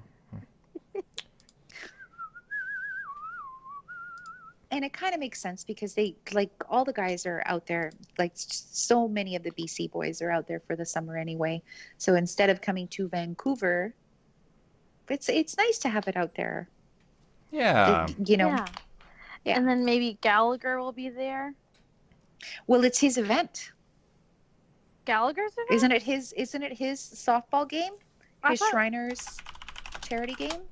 [4.72, 7.92] And it kind of makes sense because they, like, all the guys are out there.
[8.18, 11.62] Like, so many of the BC boys are out there for the summer anyway.
[11.98, 13.94] So instead of coming to Vancouver,
[15.08, 16.68] it's it's nice to have it out there.
[17.50, 18.06] yeah.
[18.06, 18.66] It- you know, yeah.
[19.44, 19.56] yeah.
[19.58, 21.52] And then maybe Gallagher will be there.
[22.66, 23.72] well, it's his event,
[25.04, 25.70] Gallagher's event?
[25.72, 26.02] isn't it?
[26.02, 27.92] His isn't it his softball game?
[28.48, 29.36] His thought- Shriners
[30.08, 30.62] charity game.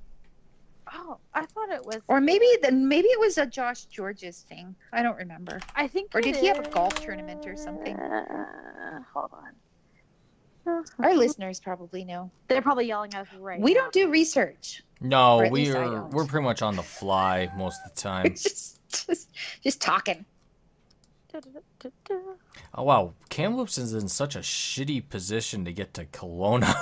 [0.93, 1.99] Oh, I thought it was.
[2.09, 4.75] Or maybe then maybe it was a Josh George's thing.
[4.93, 5.61] I don't remember.
[5.77, 6.15] I think.
[6.15, 7.97] or it did he have a golf tournament or something?
[7.97, 10.85] Uh, hold on.
[10.99, 12.31] Our listeners probably know.
[12.49, 13.81] They're probably yelling at us right We now.
[13.83, 14.83] don't do research.
[15.01, 18.01] No, Or at least I we're we're pretty much on the fly most of the
[18.01, 18.25] time.
[18.35, 19.31] Just just
[19.63, 20.25] just talking.
[22.75, 26.75] Oh wow, Kamloops is in such a shitty position to get to Kelowna.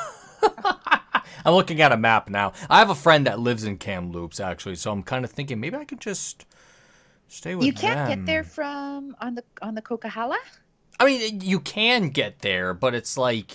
[1.45, 2.53] I'm looking at a map now.
[2.69, 5.77] I have a friend that lives in Kamloops actually, so I'm kind of thinking maybe
[5.77, 6.45] I could just
[7.29, 8.19] stay with You can't them.
[8.21, 10.37] get there from on the on the Coquihalla.
[11.01, 13.53] I mean, you can get there, but it's like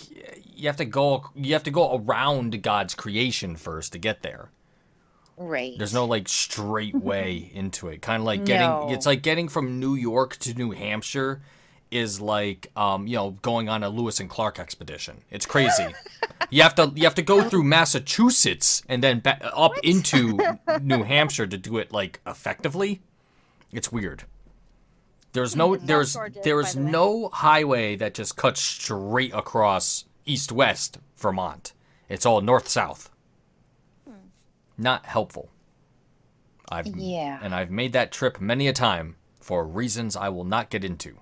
[0.55, 4.49] you have to go you have to go around God's creation first to get there.
[5.35, 5.73] Right.
[5.77, 8.01] There's no like straight way into it.
[8.01, 8.87] Kind of like getting No.
[8.91, 11.41] it's like getting from New York to New Hampshire
[11.93, 15.21] is like um, you know, going on a Lewis and Clark expedition.
[15.31, 15.87] It's crazy.
[16.49, 20.39] you have to you have to go through Massachusetts and then up into
[20.81, 23.01] New Hampshire to do it like effectively.
[23.71, 24.23] It's weird.
[25.33, 31.73] There's no there's there's the no highway that just cuts straight across east west Vermont.
[32.09, 33.09] It's all north south.
[34.77, 35.49] Not helpful.
[36.69, 37.39] I've Yeah.
[37.41, 41.19] and I've made that trip many a time for reasons I will not get into.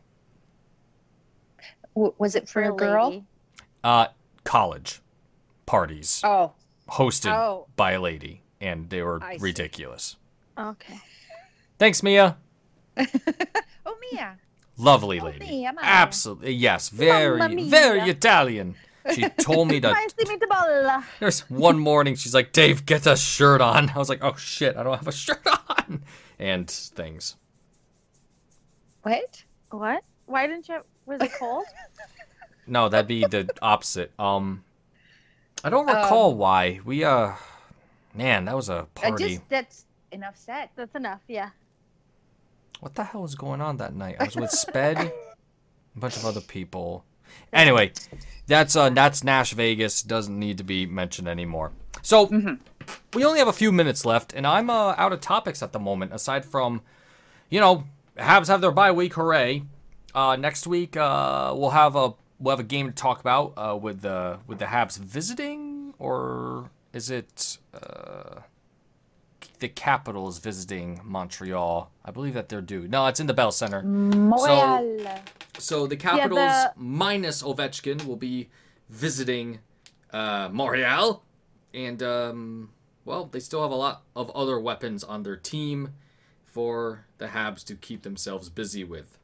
[1.96, 3.10] W- was it for a girl?
[3.10, 3.26] lady.
[3.84, 4.08] Uh
[4.44, 5.02] college
[5.66, 6.54] parties Oh,
[6.90, 7.68] hosted Oh.
[7.76, 9.44] by a lady and they were I see.
[9.44, 10.16] ridiculous.
[10.58, 11.00] Okay.
[11.80, 12.38] Thanks Mia.
[12.98, 14.38] oh Mia.
[14.78, 15.40] Lovely Oh, lady.
[15.40, 15.80] Mia, Mia.
[15.82, 16.54] Absolutely.
[16.54, 17.40] Yes, very
[17.70, 18.02] very.
[18.10, 18.76] Italian.
[19.16, 21.04] She told me to Nice to meet the ball.
[21.20, 23.90] There's one morning she's like, Dave, get a shirt on.
[23.90, 26.04] I was like, oh shit, I don't have a shirt on.
[26.38, 27.36] And things.
[29.04, 29.44] What?
[29.72, 30.04] What?
[30.32, 30.80] Why didn't you?
[31.06, 31.66] Was it cold?
[32.68, 34.12] No, that'd be the opposite.
[34.18, 34.64] Um,
[35.64, 36.80] I don't Um, recall why.
[36.86, 37.34] We, uh,
[38.14, 39.30] man, that was a party.
[39.38, 40.70] just that's enough said.
[40.76, 41.20] That's enough.
[41.28, 41.50] Yeah.
[42.80, 44.16] What the hell was going on that night?
[44.20, 45.12] I was with Sped, a
[46.00, 47.04] bunch of other people.
[47.52, 47.92] Anyway,
[48.48, 50.02] that's uh that's Nash Vegas.
[50.04, 51.72] Doesn't need to be mentioned anymore.
[52.04, 52.28] So
[53.14, 55.80] we only have a few minutes left, and I'm uh, out of topics at the
[55.80, 56.14] moment.
[56.14, 56.82] Aside from,
[57.50, 57.86] you know,
[58.18, 59.16] Habs have their bye week.
[59.16, 59.64] Hooray!
[60.14, 63.76] Uh, next week uh, we'll have a we'll have a game to talk about uh,
[63.76, 68.42] with the with the Habs visiting, or is it uh,
[69.60, 71.92] the Capitals visiting Montreal?
[72.04, 72.88] I believe that they're due.
[72.88, 73.82] No, it's in the Bell Center.
[73.84, 75.00] Montreal.
[75.58, 78.50] So the Capitals the- minus Ovechkin will be
[78.90, 79.60] visiting
[80.12, 81.24] uh, Montreal,
[81.74, 82.70] and um,
[83.06, 85.94] well, they still have a lot of other weapons on their team
[86.44, 89.18] for the Habs to keep themselves busy with.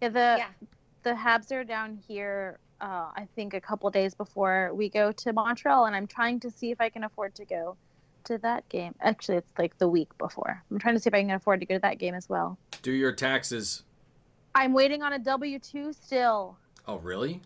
[0.00, 0.08] Yeah.
[0.08, 0.48] The Yeah.
[1.02, 2.58] the Habs are down here.
[2.80, 6.50] Uh, I think a couple days before we go to Montreal, and I'm trying to
[6.50, 7.76] see if I can afford to go
[8.24, 8.94] to that game.
[9.00, 10.62] Actually, it's like the week before.
[10.70, 12.58] I'm trying to see if I can afford to go to that game as well.
[12.82, 13.82] Do your taxes.
[14.54, 16.56] I'm waiting on a W two still
[16.88, 17.40] Oh, really?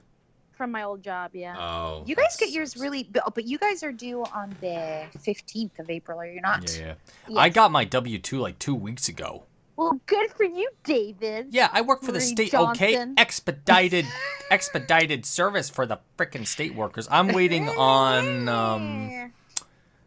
[0.53, 1.33] from my old job.
[1.35, 1.57] Yeah.
[1.59, 2.05] Oh.
[2.07, 5.91] You guys get yours really, but but you guys are due on the fifteenth of
[5.91, 6.73] April, are you not?
[6.73, 6.95] Yeah, yeah.
[7.29, 7.39] Yes.
[7.39, 9.45] I got my W two like two weeks ago.
[9.77, 11.49] Well, good for you, David.
[11.51, 12.55] Yeah, I work for the Marie state.
[12.55, 14.07] Okay, expedited,
[14.51, 17.09] expedited service for the frickin' state workers.
[17.11, 18.49] I'm waiting on.
[18.49, 19.33] Um,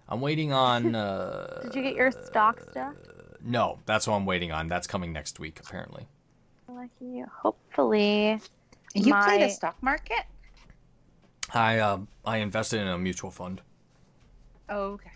[0.09, 0.95] I'm waiting on.
[0.95, 2.93] Uh, Did you get your stock stuff?
[3.43, 4.67] No, that's what I'm waiting on.
[4.67, 6.07] That's coming next week, apparently.
[6.67, 7.25] Lucky you.
[7.33, 8.39] Hopefully.
[8.93, 10.23] You play the stock market?
[11.53, 13.61] I um I invested in a mutual fund
[14.69, 15.11] Oh, okay.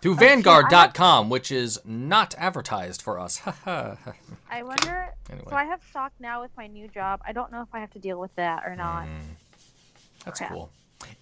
[0.00, 3.40] Through Vanguard.com, which is not advertised for us.
[3.66, 5.14] I wonder.
[5.30, 5.46] Anyway.
[5.48, 7.20] So I have stock now with my new job.
[7.26, 9.04] I don't know if I have to deal with that or not.
[9.04, 9.20] Mm,
[10.24, 10.70] that's cool.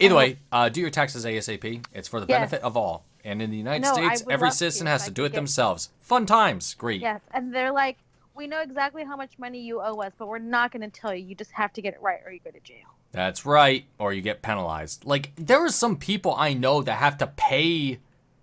[0.00, 1.84] Either way, uh, do your taxes ASAP.
[1.92, 2.36] It's for the Yes.
[2.38, 3.04] benefit of all.
[3.24, 5.90] And in the United No, States, every love to citizen has to do it themselves.
[5.98, 6.74] Fun times.
[6.74, 7.00] Great.
[7.00, 7.98] Yes, and they're like,
[8.34, 11.12] we know exactly how much money you owe us, but we're not going to tell
[11.12, 11.24] you.
[11.26, 12.86] You just have to get it right, or you go to jail.
[13.10, 13.84] That's right.
[13.98, 15.04] Or you get penalized.
[15.04, 17.98] Like, there are some people I know that have to pay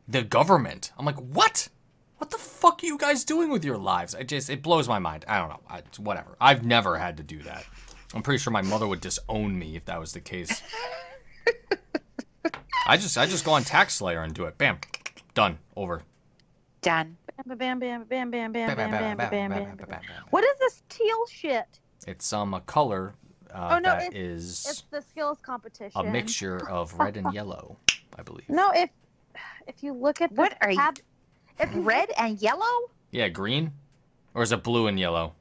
[0.08, 0.92] the government.
[0.98, 1.70] I'm like, what?
[2.18, 4.16] What the fuck are you guys doing with your lives?
[4.16, 5.26] I just, it blows my mind.
[5.28, 5.60] I don't know.
[5.70, 6.38] I, whatever.
[6.40, 7.66] I've never had to do that.
[8.14, 10.62] I'm pretty sure my mother would disown me if that was the case.
[12.88, 14.58] I just, I just go on Tax Slayer and do it.
[14.58, 14.78] Bam,
[15.34, 16.04] done, over.
[16.82, 17.18] Done.
[17.48, 20.02] Bam, bam, bam, bam, bam, bam, Bam, bam, bam, bam, bam, bam.
[20.30, 21.80] What is this teal shit?
[22.08, 23.16] It's um a color
[23.54, 26.00] uh, Oh, no, that it's- is It's the skills competition.
[26.00, 27.78] a mixture of red and yellow,
[28.18, 28.48] I believe.
[28.50, 28.90] No, if
[29.68, 30.82] if you look at the What are you-
[31.60, 32.90] if Red and yellow?
[33.12, 33.72] Yeah, green,
[34.34, 35.34] or is it blue and yellow?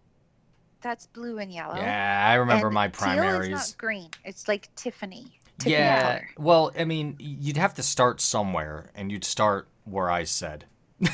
[0.80, 1.76] That's blue and yellow.
[1.76, 3.50] Yeah, I remember And my Teal is primaries.
[3.50, 4.10] not green.
[4.24, 5.38] It's like Tiffany.
[5.60, 6.02] to yeah.
[6.02, 6.28] color.
[6.36, 10.64] Well, I mean, you'd have to start somewhere, and you'd start where I said.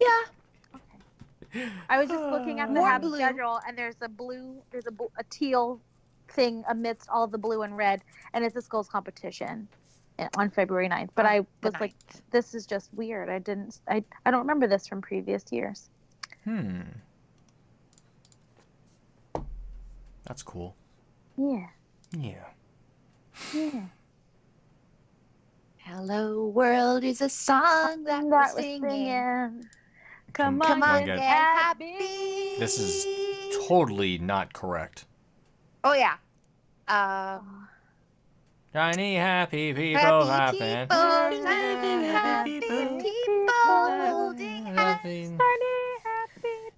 [0.00, 0.22] Yeah.
[1.54, 1.68] Okay.
[1.88, 3.16] I was just looking at the More habit blue.
[3.18, 5.80] schedule, and there's a blue, there's a, a teal
[6.28, 9.68] thing amidst all the blue and red, and it's a skulls competition
[10.36, 11.10] on February 9th.
[11.14, 11.94] But I The was like,
[12.30, 13.28] this is just weird.
[13.28, 15.88] I didn't, I, I don't remember this from previous years.
[16.44, 16.80] Hmm.
[20.24, 20.76] That's cool.
[21.36, 21.66] Yeah,
[22.16, 22.44] Yeah.
[23.54, 23.86] yeah.
[25.78, 29.66] Hello World is a song that, That we're singing.
[30.32, 31.92] Come, Come- on, Come on, get get happy.
[31.92, 32.56] happy.
[32.58, 33.04] This is
[33.68, 35.06] totally not correct.
[35.84, 36.14] Oh yeah.
[36.88, 37.61] Um,
[38.72, 40.88] Shiny happy people happy happen.
[40.88, 43.00] people, Happy happy people.
[43.00, 45.40] people, holding hands.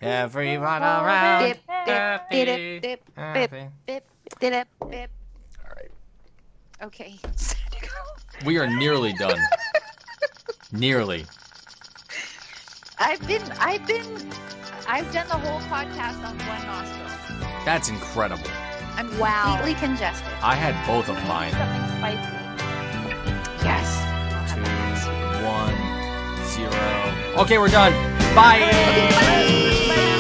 [0.01, 1.43] Everyone around.
[1.45, 3.67] Dip, dip, happy, dip, dip, happy.
[3.87, 4.05] bip,
[4.41, 5.11] dip, bip.
[5.65, 5.91] All right.
[6.83, 7.15] Okay.
[8.45, 9.39] We are nearly done.
[10.73, 11.25] nearly.
[12.99, 14.03] I've been, I've been,
[14.89, 17.49] I've done the whole podcast on one nostril.
[17.65, 18.51] That's incredible.
[18.97, 19.55] I'm Wow.
[19.57, 20.27] completely congested.
[20.43, 21.53] I had both of mine.
[22.05, 23.65] Something spicy.
[23.65, 23.89] Yes.
[24.53, 24.61] Two,
[25.47, 25.77] one,
[26.47, 27.43] zero.
[27.43, 27.93] Okay, we're done.
[28.35, 28.61] Bye.
[28.71, 30.14] Bye.